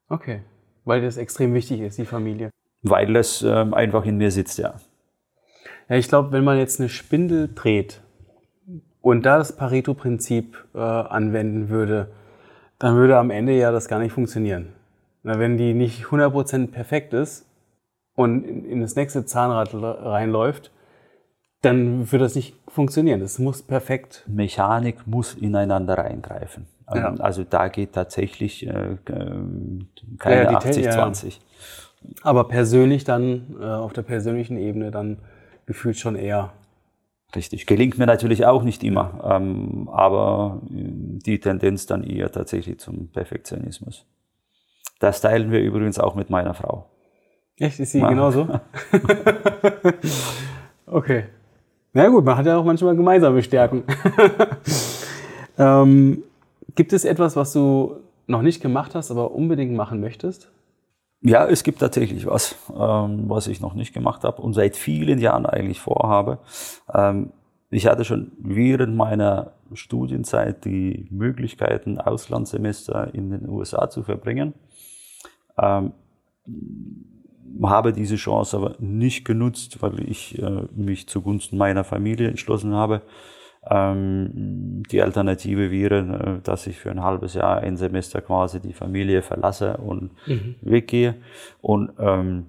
[0.09, 0.43] Okay,
[0.85, 2.51] weil das extrem wichtig ist, die Familie.
[2.83, 4.75] Weil das ähm, einfach in mir sitzt, ja.
[5.89, 8.01] Ja, ich glaube, wenn man jetzt eine Spindel dreht
[9.01, 12.11] und da das Pareto-Prinzip äh, anwenden würde,
[12.79, 14.73] dann würde am Ende ja das gar nicht funktionieren.
[15.23, 17.47] Na, wenn die nicht 100% perfekt ist
[18.17, 20.71] und in, in das nächste Zahnrad reinläuft,
[21.63, 23.21] dann würde das nicht funktionieren.
[23.21, 24.25] Es muss perfekt.
[24.27, 26.67] Mechanik muss ineinander reingreifen.
[26.91, 27.15] Ähm, Ja.
[27.19, 31.07] Also da geht tatsächlich äh, ähm, keine Ja, die Te- ja.
[31.07, 31.39] 80-20.
[32.23, 35.19] Aber persönlich dann, äh, auf der persönlichen Ebene dann
[35.67, 36.53] gefühlt schon eher.
[37.37, 37.67] Richtig.
[37.67, 43.09] Gelingt mir natürlich auch nicht immer, ähm, aber äh, die Tendenz dann eher tatsächlich zum
[43.09, 44.07] Perfektionismus.
[45.01, 46.87] Das teilen wir übrigens auch mit meiner Frau.
[47.59, 48.09] Echt, ist sie Ja.
[48.09, 48.49] genauso?
[50.87, 51.25] okay.
[51.93, 53.83] Na gut, man hat ja auch manchmal gemeinsame Stärken.
[55.59, 56.23] ähm,
[56.75, 57.97] gibt es etwas, was du
[58.27, 60.51] noch nicht gemacht hast, aber unbedingt machen möchtest?
[61.23, 65.19] Ja, es gibt tatsächlich was, ähm, was ich noch nicht gemacht habe und seit vielen
[65.19, 66.39] Jahren eigentlich vorhabe.
[66.95, 67.31] Ähm,
[67.71, 74.55] ich hatte schon während meiner Studienzeit die Möglichkeiten, Auslandssemester in den USA zu verbringen.
[75.57, 75.93] Ähm,
[77.63, 83.03] habe diese Chance aber nicht genutzt, weil ich äh, mich zugunsten meiner Familie entschlossen habe.
[83.69, 88.73] Ähm, die Alternative wäre, äh, dass ich für ein halbes Jahr, ein Semester quasi die
[88.73, 90.57] Familie verlasse und mhm.
[90.63, 91.17] weggehe.
[91.61, 92.47] Und ähm,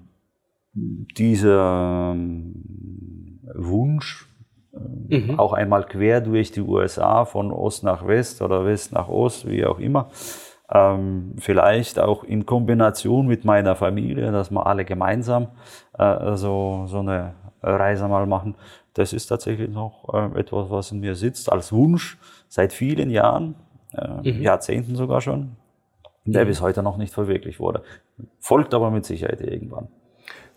[0.74, 4.26] dieser ähm, Wunsch,
[4.72, 5.38] mhm.
[5.38, 9.64] auch einmal quer durch die USA von Ost nach West oder West nach Ost, wie
[9.64, 10.08] auch immer,
[10.70, 15.48] ähm, vielleicht auch in Kombination mit meiner Familie, dass wir alle gemeinsam
[15.98, 18.54] äh, so, so eine Reise mal machen.
[18.94, 22.18] Das ist tatsächlich noch äh, etwas, was in mir sitzt, als Wunsch
[22.48, 23.54] seit vielen Jahren,
[23.94, 24.42] äh, mhm.
[24.42, 25.56] Jahrzehnten sogar schon,
[26.24, 26.48] der mhm.
[26.48, 27.82] bis heute noch nicht verwirklicht wurde.
[28.38, 29.88] Folgt aber mit Sicherheit irgendwann.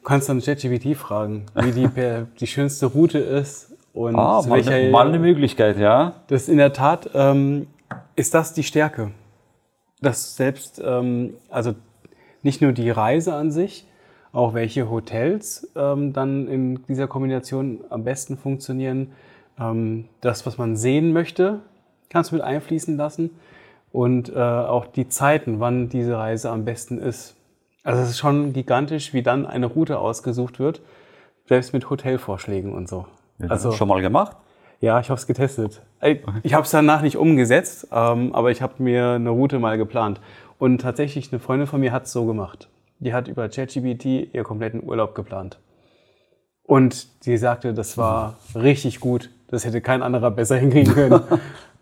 [0.01, 1.89] Du kannst dann ChatGPT fragen, wie die,
[2.39, 6.13] die schönste Route ist und ah, mal, welcher, mal eine Möglichkeit, ja.
[6.27, 7.67] Das ist in der Tat ähm,
[8.15, 9.11] ist das die Stärke
[10.05, 11.73] dass selbst, ähm, also
[12.43, 13.87] nicht nur die Reise an sich,
[14.31, 19.13] auch welche Hotels ähm, dann in dieser Kombination am besten funktionieren.
[19.59, 21.61] Ähm, das, was man sehen möchte,
[22.09, 23.31] kannst du mit einfließen lassen.
[23.91, 27.35] Und äh, auch die Zeiten, wann diese Reise am besten ist.
[27.83, 30.81] Also es ist schon gigantisch, wie dann eine Route ausgesucht wird,
[31.47, 33.05] selbst mit Hotelvorschlägen und so.
[33.39, 34.37] Ja, also schon mal gemacht?
[34.81, 35.81] Ja, ich habe es getestet.
[36.43, 40.21] Ich habe es danach nicht umgesetzt, ähm, aber ich habe mir eine Route mal geplant.
[40.59, 42.69] Und tatsächlich, eine Freundin von mir hat es so gemacht.
[42.99, 45.59] Die hat über ChatGPT ihr kompletten Urlaub geplant.
[46.63, 49.29] Und sie sagte, das war richtig gut.
[49.47, 51.21] Das hätte kein anderer besser hinkriegen können.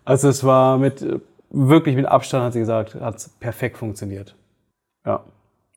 [0.05, 1.05] also es war mit,
[1.49, 4.35] wirklich mit Abstand, hat sie gesagt, hat es perfekt funktioniert.
[5.05, 5.23] Ja.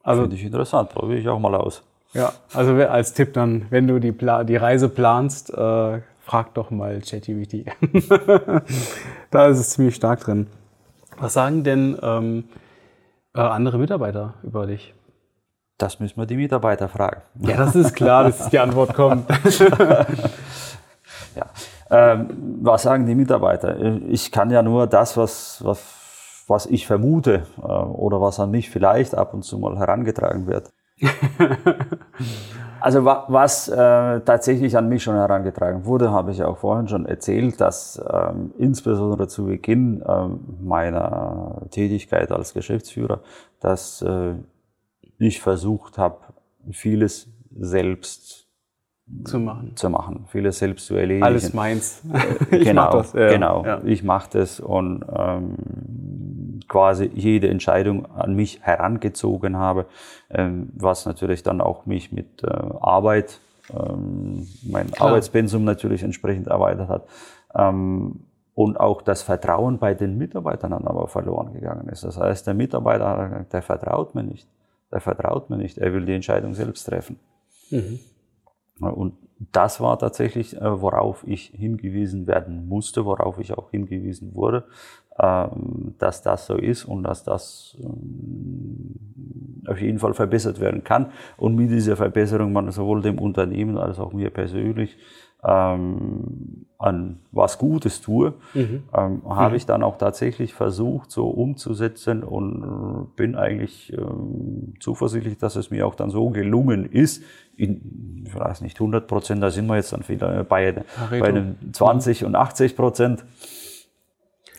[0.02, 1.82] Also, Finde ich interessant, probiere ich auch mal aus.
[2.12, 6.70] Ja, also als Tipp dann, wenn du die, Pla die Reise planst, äh, frag doch
[6.70, 7.66] mal ChatGPT.
[9.30, 10.46] da ist es ziemlich stark drin.
[11.18, 12.44] Was sagen denn ähm,
[13.34, 14.94] äh, andere Mitarbeiter über dich?
[15.78, 17.22] Das müssen wir die Mitarbeiter fragen.
[17.40, 19.28] Ja, das ist klar, dass die Antwort kommt.
[21.36, 21.46] ja.
[21.90, 23.78] Ähm, was sagen die Mitarbeiter?
[24.08, 28.70] Ich kann ja nur das, was, was, was ich vermute äh, oder was an mich
[28.70, 30.72] vielleicht ab und zu mal herangetragen wird.
[32.86, 33.74] Also was äh,
[34.20, 39.26] tatsächlich an mich schon herangetragen wurde, habe ich auch vorhin schon erzählt, dass ähm, insbesondere
[39.26, 43.22] zu Beginn ähm, meiner Tätigkeit als Geschäftsführer,
[43.58, 44.34] dass äh,
[45.18, 46.18] ich versucht habe,
[46.70, 47.28] vieles
[47.58, 48.46] selbst
[49.24, 49.72] zu machen.
[49.74, 51.24] zu machen, vieles selbst zu erledigen.
[51.24, 52.02] Alles meins.
[52.52, 53.12] ich genau, mach das.
[53.14, 53.28] Ja.
[53.28, 53.80] Genau, ja.
[53.84, 55.56] ich mache das und ähm,
[56.68, 59.86] quasi jede Entscheidung an mich herangezogen habe,
[60.30, 63.40] ähm, was natürlich dann auch mich mit äh, Arbeit,
[63.70, 65.08] ähm, mein Klar.
[65.08, 67.06] Arbeitspensum natürlich entsprechend erweitert hat.
[67.54, 68.20] Ähm,
[68.54, 72.04] und auch das Vertrauen bei den Mitarbeitern dann aber verloren gegangen ist.
[72.04, 74.48] Das heißt, der Mitarbeiter, der vertraut mir nicht.
[74.90, 75.76] Der vertraut mir nicht.
[75.76, 77.18] Er will die Entscheidung selbst treffen.
[77.70, 78.00] Mhm.
[78.80, 79.14] Und
[79.52, 84.64] das war tatsächlich, äh, worauf ich hingewiesen werden musste, worauf ich auch hingewiesen wurde,
[85.18, 88.94] dass das so ist und dass das ähm,
[89.66, 91.06] auf jeden Fall verbessert werden kann.
[91.36, 94.96] Und mit dieser Verbesserung man sowohl dem Unternehmen als auch mir persönlich
[95.44, 98.82] ähm, an was Gutes tue, mhm.
[98.94, 99.56] ähm, habe mhm.
[99.56, 105.86] ich dann auch tatsächlich versucht, so umzusetzen und bin eigentlich ähm, zuversichtlich, dass es mir
[105.86, 107.22] auch dann so gelungen ist.
[107.56, 111.56] In, ich weiß nicht, 100 Prozent, da sind wir jetzt dann wieder bei, bei einem
[111.72, 113.24] 20 und 80 Prozent.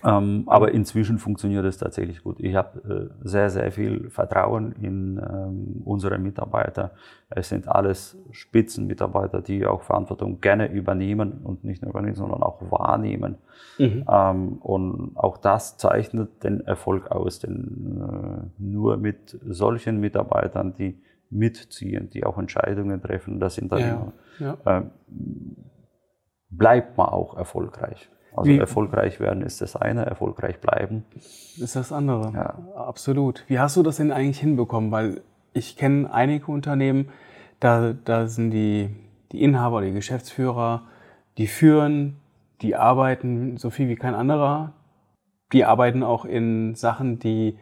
[0.04, 2.40] Ähm, aber inzwischen funktioniert es tatsächlich gut.
[2.40, 6.92] Ich habe äh, sehr, sehr viel Vertrauen in ähm, unsere Mitarbeiter.
[7.30, 12.62] Es sind alles Spitzenmitarbeiter, die auch Verantwortung gerne übernehmen und nicht nur übernehmen, sondern auch
[12.72, 13.38] wahrnehmen.
[13.78, 14.06] Mhm.
[14.10, 21.02] Ähm, und auch das zeichnet den Erfolg aus, denn äh, nur mit solchen Mitarbeitern, die
[21.30, 24.80] mitziehen, die auch Entscheidungen treffen, das sind dann, ja, ja.
[24.80, 24.84] Äh,
[26.50, 28.10] bleibt man auch erfolgreich.
[28.36, 31.06] Also Wie, erfolgreich werden ist das eine, erfolgreich bleiben
[31.60, 32.32] ist das andere.
[32.34, 32.56] Ja.
[32.76, 33.44] Absolut.
[33.48, 34.92] Wie hast du das denn eigentlich hinbekommen?
[34.92, 35.22] Weil
[35.54, 37.10] ich kenne einige Unternehmen,
[37.60, 38.90] da, da sind die,
[39.32, 40.84] die Inhaber, die Geschäftsführer,
[41.38, 42.18] die führen,
[42.62, 44.74] die arbeiten so viel wie kein anderer.
[45.54, 47.58] Die arbeiten auch in Sachen, die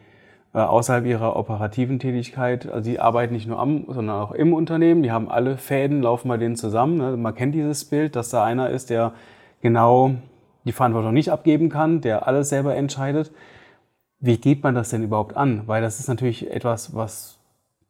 [0.54, 2.68] äh, außerhalb ihrer operativen Tätigkeit.
[2.68, 5.04] Also die arbeiten nicht nur am, sondern auch im Unternehmen.
[5.04, 6.98] Die haben alle Fäden, laufen bei denen zusammen.
[6.98, 7.18] Ne?
[7.18, 9.14] Man kennt dieses Bild, dass da einer ist, der
[9.62, 10.16] genau
[10.66, 13.32] die Verantwortung nicht abgeben kann, der alles selber entscheidet.
[14.20, 15.64] Wie geht man das denn überhaupt an?
[15.68, 17.40] Weil das ist natürlich etwas, was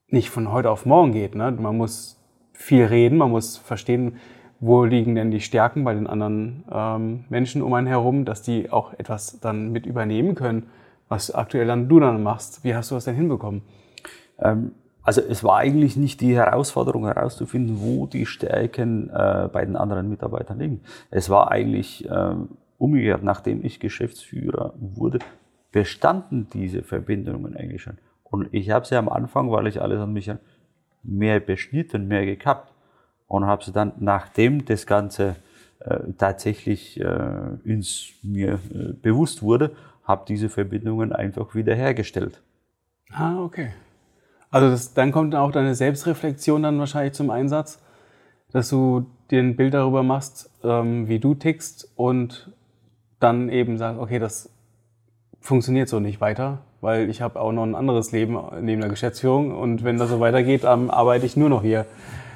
[0.08, 1.36] nicht von heute auf morgen geht.
[1.36, 1.52] Ne?
[1.52, 2.22] Man muss
[2.54, 4.18] viel reden, man muss verstehen,
[4.60, 8.72] wo liegen denn die Stärken bei den anderen ähm, Menschen um einen herum, dass die
[8.72, 10.68] auch etwas dann mit übernehmen können,
[11.08, 12.64] was aktuell dann du dann machst.
[12.64, 13.62] Wie hast du das denn hinbekommen?
[14.40, 14.72] Ähm,
[15.04, 20.10] also es war eigentlich nicht die Herausforderung herauszufinden, wo die Stärken äh, bei den anderen
[20.10, 20.82] Mitarbeitern liegen.
[21.12, 25.20] Es war eigentlich ähm, umgekehrt, nachdem ich Geschäftsführer wurde,
[25.72, 27.98] bestanden diese Verbindungen eigentlich schon.
[28.24, 30.32] Und ich habe sie am Anfang, weil ich alles an mich
[31.04, 32.72] mehr beschnitten, mehr gekappt
[33.28, 35.36] und habe sie dann, nachdem das Ganze
[35.80, 42.42] äh, tatsächlich äh, ins mir äh, bewusst wurde, habe diese Verbindungen einfach wiederhergestellt.
[43.12, 43.72] Ah, okay.
[44.52, 47.82] Also das, dann kommt auch deine Selbstreflexion dann wahrscheinlich zum Einsatz,
[48.52, 52.52] dass du dir ein Bild darüber machst, ähm, wie du tickst und
[53.20, 54.50] dann eben sagst, okay, das
[55.40, 59.52] funktioniert so nicht weiter, weil ich habe auch noch ein anderes Leben neben der Geschäftsführung
[59.56, 61.86] und wenn das so weitergeht, dann arbeite ich nur noch hier.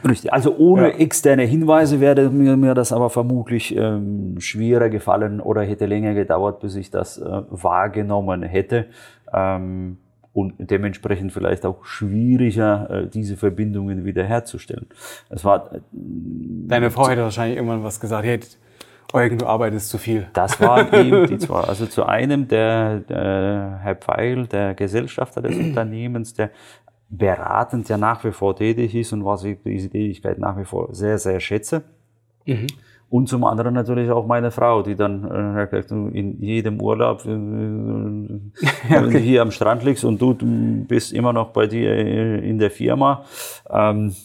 [0.07, 0.32] Richtig.
[0.32, 0.97] Also ohne ja.
[0.97, 6.61] externe Hinweise wäre mir, mir das aber vermutlich ähm, schwerer gefallen oder hätte länger gedauert,
[6.61, 8.86] bis ich das äh, wahrgenommen hätte.
[9.34, 9.97] Ähm,
[10.32, 14.88] und dementsprechend vielleicht auch schwieriger, äh, diese Verbindungen wiederherzustellen.
[15.30, 15.73] Es war.
[15.73, 18.25] Äh, Deine Frau hätte wahrscheinlich irgendwann was gesagt.
[18.25, 18.39] Hey,
[19.12, 20.28] Eugen, du arbeitest zu viel.
[20.34, 21.62] Das waren eben die zwei.
[21.62, 26.51] Also zu einem der, der Herr Pfeil, der Gesellschafter des Unternehmens, der
[27.10, 30.93] beratend ja nach wie vor tätig ist und was ich diese Tätigkeit nach wie vor
[30.93, 31.84] sehr, sehr schätze.
[32.45, 32.68] Mhm.
[33.10, 35.24] Und zum anderen natürlich auch meine Frau, die dann
[35.57, 35.84] äh,
[36.14, 37.32] in jedem Urlaub, äh,
[38.93, 39.20] ja, okay.
[39.20, 40.36] hier am Strand liegst und du
[40.88, 41.95] bist immer noch bei dir
[42.43, 43.26] in der Firma.
[43.68, 44.16] Ähm,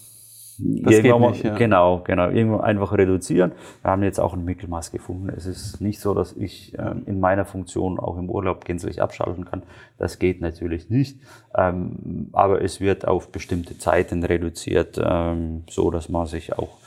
[0.59, 1.55] das geht nicht, ja.
[1.57, 2.28] Genau, genau.
[2.28, 3.52] Irgendwo einfach reduzieren.
[3.82, 5.32] Wir haben jetzt auch ein Mittelmaß gefunden.
[5.34, 9.44] Es ist nicht so, dass ich ähm, in meiner Funktion auch im Urlaub gänzlich abschalten
[9.44, 9.62] kann.
[9.98, 11.18] Das geht natürlich nicht.
[11.57, 16.78] Ähm, aber es wird auf bestimmte Zeiten reduziert, ähm, so dass man sich auch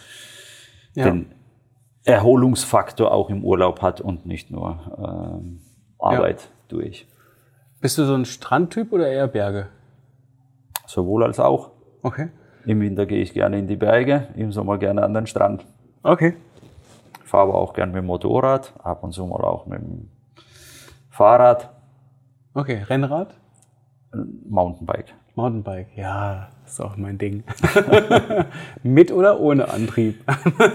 [0.94, 1.06] ja.
[1.06, 1.28] den
[2.06, 5.60] Erholungsfaktor auch im Urlaub hat und nicht nur ähm,
[6.00, 6.48] Arbeit ja.
[6.70, 7.08] durch.
[7.82, 9.68] Bist du so ein Strandtyp oder eher Berge?
[10.86, 11.72] Sowohl als auch.
[12.02, 12.30] Okay.
[12.68, 15.66] Im Winter gehe ich gerne in die Berge, im Sommer gerne an den Strand.
[16.04, 16.34] Okay.
[17.24, 20.10] Ich fahre aber auch gerne mit dem Motorrad, ab und zu mal auch mit dem
[21.10, 21.70] Fahrrad.
[22.54, 23.34] Okay, Rennrad?
[24.50, 25.14] Mountainbike.
[25.36, 27.46] Mountainbike, ja, ist auch mein Ding.
[28.84, 30.22] mit oder ohne Antrieb?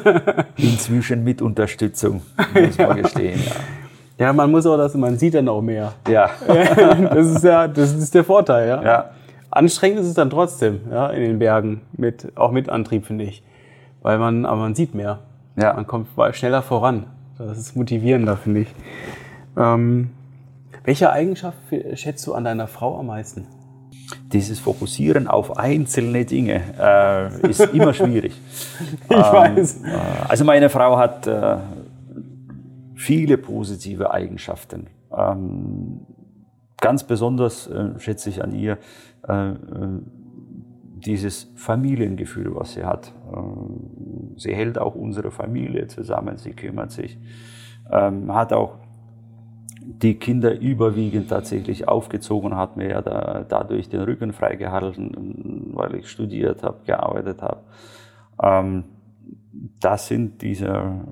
[0.57, 2.23] Inzwischen mit Unterstützung,
[2.55, 4.27] muss man gestehen, ja.
[4.27, 5.93] Ja, man muss auch das, man sieht dann auch mehr.
[6.09, 6.31] Ja.
[6.47, 8.83] das ist ja, das ist der Vorteil, ja.
[8.83, 9.11] Ja.
[9.53, 13.43] Anstrengend ist es dann trotzdem, ja, in den Bergen, mit, auch mit Antrieb, finde ich.
[14.01, 15.19] Weil man, aber man sieht mehr.
[15.57, 15.75] Ja.
[15.75, 17.05] Man kommt schneller voran.
[17.37, 18.75] Das ist motivierender, finde ich.
[19.57, 20.11] Ähm,
[20.85, 21.59] welche Eigenschaft
[21.95, 23.47] schätzt du an deiner Frau am meisten?
[24.33, 28.33] Dieses Fokussieren auf einzelne Dinge äh, ist immer schwierig.
[29.11, 29.83] ich ähm, weiß.
[29.85, 29.91] Äh,
[30.29, 31.59] also meine Frau hat äh,
[32.95, 34.87] viele positive Eigenschaften.
[35.15, 36.07] Ähm,
[36.81, 38.79] ganz besonders äh, schätze ich an ihr
[41.05, 43.13] dieses Familiengefühl, was sie hat.
[43.33, 43.39] Äh,
[44.37, 47.19] sie hält auch unsere Familie zusammen, sie kümmert sich,
[47.91, 48.79] ähm, hat auch
[49.85, 56.09] die Kinder überwiegend tatsächlich aufgezogen, hat mir ja da, dadurch den Rücken freigehalten, weil ich
[56.09, 57.63] studiert habe, gearbeitet habe.
[58.41, 58.85] Ähm,
[59.81, 61.05] das sind diese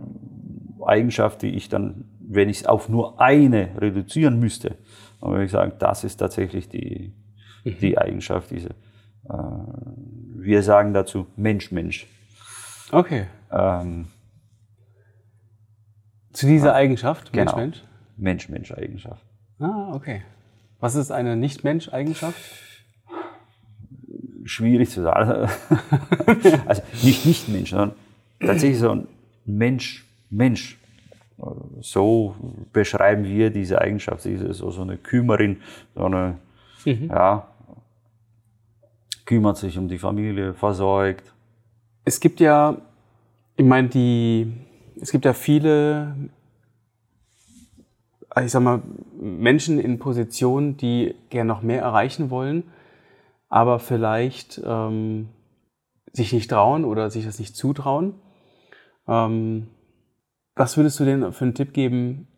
[0.85, 4.77] Eigenschaften, die ich dann, wenn ich es auf nur eine reduzieren müsste,
[5.21, 7.13] dann würde ich sagen, das ist tatsächlich die,
[7.65, 7.79] mhm.
[7.81, 9.33] die Eigenschaft, diese, äh,
[10.35, 12.07] wir sagen dazu Mensch, Mensch.
[12.93, 13.27] Okay.
[13.53, 14.09] Ähm,
[16.33, 17.63] Zu dieser Eigenschaft, Mensch, genau.
[17.63, 17.85] Mensch?
[18.17, 19.25] Mensch, Mensch, Eigenschaft.
[19.59, 20.23] Ah, okay.
[20.81, 22.39] Was ist eine Nicht-Mensch-Eigenschaft?
[24.45, 25.51] Schwierig zu sagen.
[26.67, 27.93] also nicht Nicht-Mensch, sondern
[28.41, 29.09] tatsächlich so ein
[29.45, 30.79] Mensch, Mensch.
[31.81, 32.35] So
[32.73, 34.23] beschreiben wir diese Eigenschaft.
[34.23, 35.59] Sie ist so, so eine Kümmerin,
[35.95, 36.39] so eine,
[36.85, 37.09] mhm.
[37.09, 37.49] ja,
[39.25, 41.33] kümmert sich um die Familie, versorgt.
[42.05, 42.77] Es gibt ja,
[43.57, 44.53] ich meine, die,
[45.01, 46.17] es gibt ja viele,
[48.43, 48.83] ich sag mal,
[49.21, 52.65] Menschen in Positionen, die gern noch mehr erreichen wollen,
[53.49, 55.29] aber vielleicht ähm,
[56.13, 58.15] sich nicht trauen oder sich das nicht zutrauen.
[59.07, 59.69] Ähm,
[60.57, 62.29] was würdest du denn für einen Tipp geben,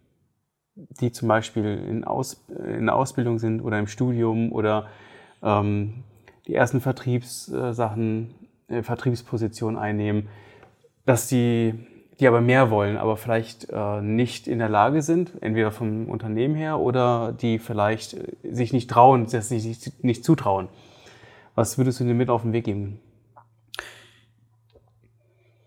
[0.74, 4.86] die zum Beispiel in, Aus, in Ausbildung sind oder im Studium oder
[5.42, 6.04] ähm,
[6.46, 8.34] die ersten Vertriebssachen,
[8.68, 10.28] äh, Vertriebspositionen einnehmen,
[11.04, 11.74] dass die,
[12.20, 16.54] die aber mehr wollen, aber vielleicht äh, nicht in der Lage sind, entweder vom Unternehmen
[16.54, 20.68] her oder die vielleicht äh, sich nicht trauen, dass sie sich nicht zutrauen.
[21.54, 22.98] Was würdest du dir mit auf den Weg geben?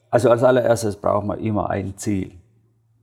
[0.10, 2.32] Also als allererstes braucht man immer ein Ziel.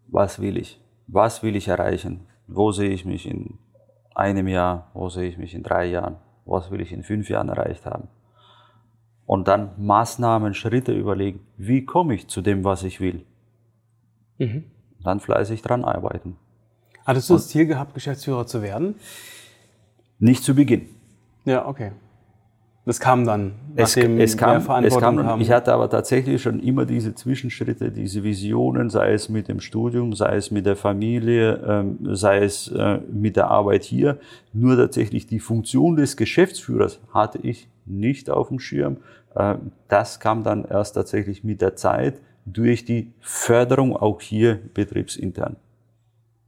[0.08, 0.81] Was will ich?
[1.06, 2.26] Was will ich erreichen?
[2.46, 3.58] Wo sehe ich mich in
[4.14, 4.90] einem Jahr?
[4.94, 6.16] Wo sehe ich mich in drei Jahren?
[6.44, 8.08] Was will ich in fünf Jahren erreicht haben?
[9.26, 13.24] Und dann Maßnahmen, Schritte überlegen, wie komme ich zu dem, was ich will?
[14.38, 14.64] Mhm.
[15.02, 16.36] Dann fleißig dran arbeiten.
[17.04, 18.96] Hattest du Und das Ziel gehabt, Geschäftsführer zu werden?
[20.18, 20.88] Nicht zu Beginn.
[21.44, 21.92] Ja, okay.
[22.84, 25.40] Das kam dann, nachdem es, es kam, es kam.
[25.40, 30.14] Ich hatte aber tatsächlich schon immer diese Zwischenschritte, diese Visionen, sei es mit dem Studium,
[30.14, 34.18] sei es mit der Familie, ähm, sei es äh, mit der Arbeit hier.
[34.52, 38.96] Nur tatsächlich die Funktion des Geschäftsführers hatte ich nicht auf dem Schirm.
[39.36, 39.54] Äh,
[39.86, 45.54] das kam dann erst tatsächlich mit der Zeit durch die Förderung auch hier betriebsintern.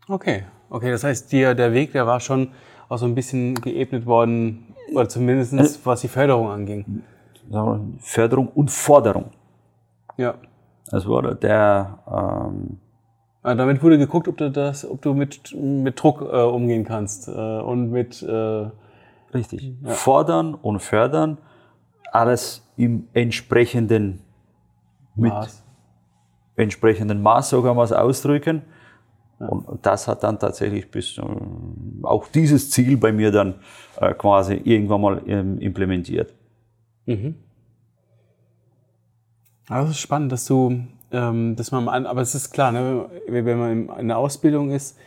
[0.08, 2.48] Okay, okay, das heißt, dir, der Weg, der war schon
[2.88, 7.02] auch so ein bisschen geebnet worden oder zumindest äh, was die Förderung anging.
[8.00, 9.30] Förderung und Forderung.
[10.16, 10.34] Ja.
[10.90, 11.98] Das wurde der.
[12.06, 12.78] Ähm,
[13.42, 17.28] ah, damit wurde geguckt, ob du das, ob du mit, mit Druck äh, umgehen kannst
[17.28, 18.22] äh, und mit.
[18.22, 18.70] Äh,
[19.32, 19.74] Richtig.
[19.82, 19.90] Ja.
[19.90, 21.38] Fordern und fördern,
[22.12, 24.20] alles im entsprechenden
[25.16, 25.64] Maß.
[26.56, 28.62] mit entsprechenden Maß, so kann man es ausdrücken.
[29.38, 31.22] Und das hat dann tatsächlich bis äh,
[32.02, 33.56] auch dieses Ziel bei mir dann
[34.00, 36.32] äh, quasi irgendwann mal ähm, implementiert.
[37.06, 37.34] Mhm.
[39.68, 43.58] Aber es ist spannend, dass du, ähm, dass man, aber es ist klar, ne, wenn
[43.58, 44.98] man in der Ausbildung ist,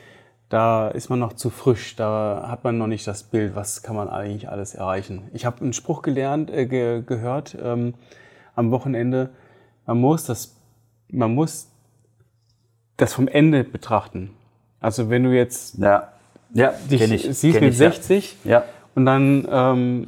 [0.49, 3.95] da ist man noch zu frisch, da hat man noch nicht das Bild, was kann
[3.95, 5.29] man eigentlich alles erreichen.
[5.33, 7.95] Ich habe einen Spruch gelernt, äh, ge gehört ähm,
[8.55, 9.29] am Wochenende,
[9.85, 10.55] man muss das,
[11.09, 11.69] man muss
[12.97, 14.31] das vom Ende betrachten.
[14.79, 16.11] Also wenn du jetzt ja.
[16.53, 18.63] Ja, dich ich, siehst mit ich, 60 ja.
[18.95, 20.07] und dann, ähm,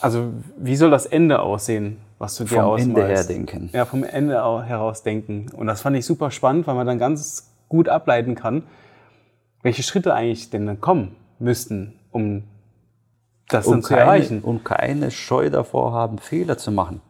[0.00, 2.92] also wie soll das Ende aussehen, was du dir vom ausmalst?
[2.92, 3.70] Vom Ende her denken.
[3.72, 5.50] Ja, vom Ende heraus denken.
[5.54, 8.62] Und das fand ich super spannend, weil man dann ganz gut ableiten kann,
[9.62, 12.44] welche Schritte eigentlich denn dann kommen müssten, um
[13.48, 14.40] das und dann zu keine, erreichen.
[14.40, 17.00] Und keine Scheu davor haben, Fehler zu machen.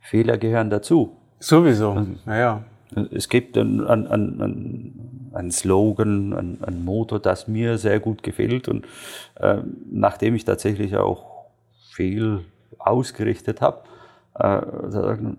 [0.00, 1.16] Fehler gehören dazu.
[1.38, 2.64] Sowieso, naja.
[3.12, 8.68] Es gibt ein, ein, ein, ein Slogan, ein, ein Motto, das mir sehr gut gefällt
[8.68, 8.86] und
[9.36, 9.58] äh,
[9.90, 11.46] nachdem ich tatsächlich auch
[11.92, 12.44] viel
[12.78, 13.84] ausgerichtet habe,
[14.34, 14.62] äh,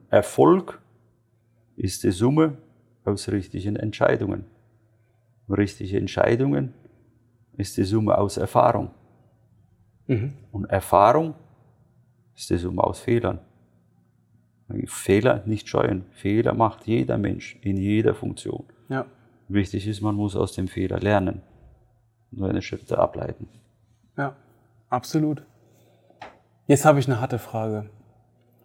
[0.09, 0.79] Erfolg
[1.75, 2.57] ist die Summe
[3.03, 4.45] aus richtigen Entscheidungen.
[5.49, 6.73] Richtige Entscheidungen
[7.57, 8.91] ist die Summe aus Erfahrung.
[10.07, 10.33] Mhm.
[10.51, 11.35] Und Erfahrung
[12.35, 13.39] ist die Summe aus Fehlern.
[14.87, 16.05] Fehler nicht scheuen.
[16.11, 18.65] Fehler macht jeder Mensch in jeder Funktion.
[18.89, 19.05] Ja.
[19.47, 21.41] Wichtig ist, man muss aus dem Fehler lernen.
[22.31, 23.47] Nur eine Schritte ableiten.
[24.17, 24.35] Ja,
[24.89, 25.43] absolut.
[26.67, 27.89] Jetzt habe ich eine harte Frage.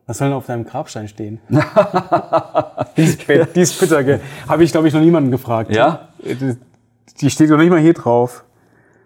[0.06, 1.40] Was soll denn auf deinem Grabstein stehen?
[1.48, 5.74] die, ist, die ist bitter, Habe ich, glaube ich, noch niemanden gefragt.
[5.74, 6.10] Ja?
[7.20, 8.44] Die steht doch nicht mal hier drauf.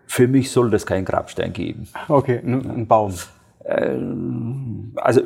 [0.07, 1.89] Für mich soll das kein Grabstein geben.
[2.09, 3.15] Okay, ein Baum.
[3.65, 5.23] Ähm, also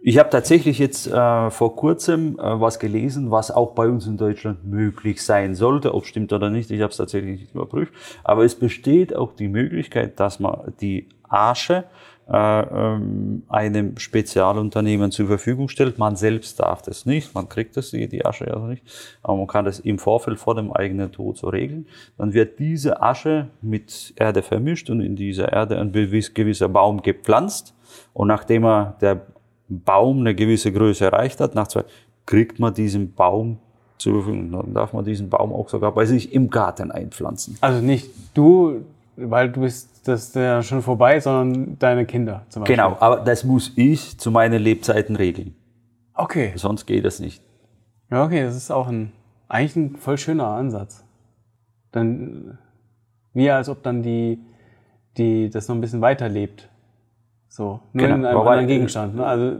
[0.00, 4.16] ich habe tatsächlich jetzt äh, vor kurzem äh, was gelesen, was auch bei uns in
[4.16, 5.94] Deutschland möglich sein sollte.
[5.94, 7.92] Ob stimmt oder nicht, ich habe es tatsächlich nicht überprüft.
[8.22, 11.84] Aber es besteht auch die Möglichkeit, dass man die Asche
[12.30, 15.98] äh, ähm, einem Spezialunternehmen zur Verfügung stellt.
[15.98, 18.84] Man selbst darf das nicht, man kriegt das, die, die Asche also nicht,
[19.22, 21.86] aber man kann das im Vorfeld vor dem eigenen Tod so regeln.
[22.18, 27.74] Dann wird diese Asche mit Erde vermischt und in dieser Erde ein gewisser Baum gepflanzt.
[28.12, 29.22] Und nachdem er der
[29.68, 31.84] Baum eine gewisse Größe erreicht hat, nach zwei,
[32.26, 33.58] kriegt man diesen Baum
[33.98, 34.52] zur Verfügung.
[34.52, 37.56] Dann darf man diesen Baum auch sogar bei sich im Garten einpflanzen.
[37.60, 38.84] Also nicht du,
[39.16, 42.76] weil du bist das ja schon vorbei, sondern deine Kinder zum Beispiel.
[42.76, 45.54] Genau, aber das muss ich zu meinen Lebzeiten regeln.
[46.14, 46.52] Okay.
[46.56, 47.42] Sonst geht das nicht.
[48.10, 49.12] Ja, okay, das ist auch ein,
[49.48, 51.04] eigentlich ein voll schöner Ansatz.
[51.92, 52.58] Dann,
[53.34, 54.38] wie als ob dann die,
[55.16, 56.68] die, das noch ein bisschen weiterlebt.
[57.48, 58.16] So, nur genau.
[58.16, 59.16] in einem Wobei, anderen Gegenstand.
[59.16, 59.26] Ne?
[59.26, 59.56] Also,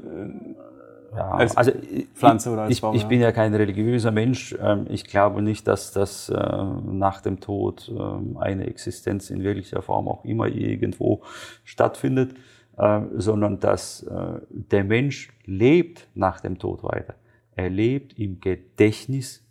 [1.14, 1.72] ja, als also
[2.14, 2.94] Pflanze oder als ich, Baum.
[2.94, 3.08] Ich ja.
[3.08, 4.54] bin ja kein religiöser Mensch.
[4.60, 9.82] Ähm, ich glaube nicht, dass das äh, nach dem Tod ähm, eine Existenz in welcher
[9.82, 11.22] Form auch immer irgendwo
[11.64, 12.34] stattfindet,
[12.78, 17.14] ähm, sondern dass äh, der Mensch lebt nach dem Tod weiter.
[17.56, 19.42] Er lebt im Gedächtnis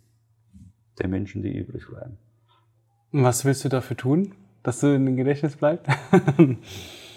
[0.98, 2.16] der Menschen, die übrig bleiben.
[3.12, 5.90] Was willst du dafür tun, dass du in dem Gedächtnis bleibst?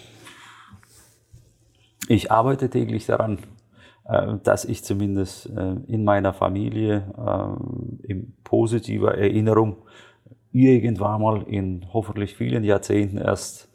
[2.08, 3.38] ich arbeite täglich daran,
[4.08, 9.76] äh, dass ich zumindest äh, in meiner Familie äh, in positiver Erinnerung
[10.50, 13.68] irgendwann mal in hoffentlich vielen Jahrzehnten erst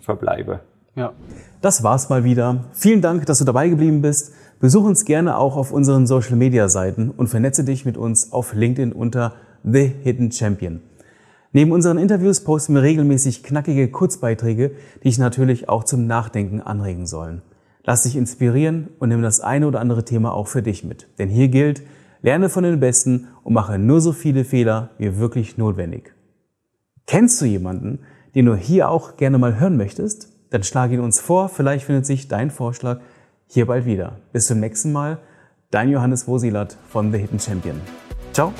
[0.00, 0.60] verbleibe.
[0.96, 1.12] Ja.
[1.60, 2.64] Das war's mal wieder.
[2.72, 4.32] Vielen Dank, dass du dabei geblieben bist.
[4.58, 8.54] Besuch uns gerne auch auf unseren Social Media Seiten und vernetze dich mit uns auf
[8.54, 10.80] LinkedIn unter The Hidden Champion.
[11.52, 17.06] Neben unseren Interviews posten wir regelmäßig knackige Kurzbeiträge, die dich natürlich auch zum Nachdenken anregen
[17.06, 17.42] sollen.
[17.84, 21.08] Lass dich inspirieren und nimm das eine oder andere Thema auch für dich mit.
[21.18, 21.82] Denn hier gilt,
[22.22, 26.14] lerne von den Besten und mache nur so viele Fehler wie wirklich notwendig.
[27.06, 28.00] Kennst du jemanden,
[28.34, 30.28] den du hier auch gerne mal hören möchtest?
[30.50, 33.00] Dann schlage ihn uns vor, vielleicht findet sich dein Vorschlag
[33.46, 34.20] hier bald wieder.
[34.32, 35.18] Bis zum nächsten Mal,
[35.70, 37.80] dein Johannes Wosilat von The Hidden Champion.
[38.32, 38.52] Ciao!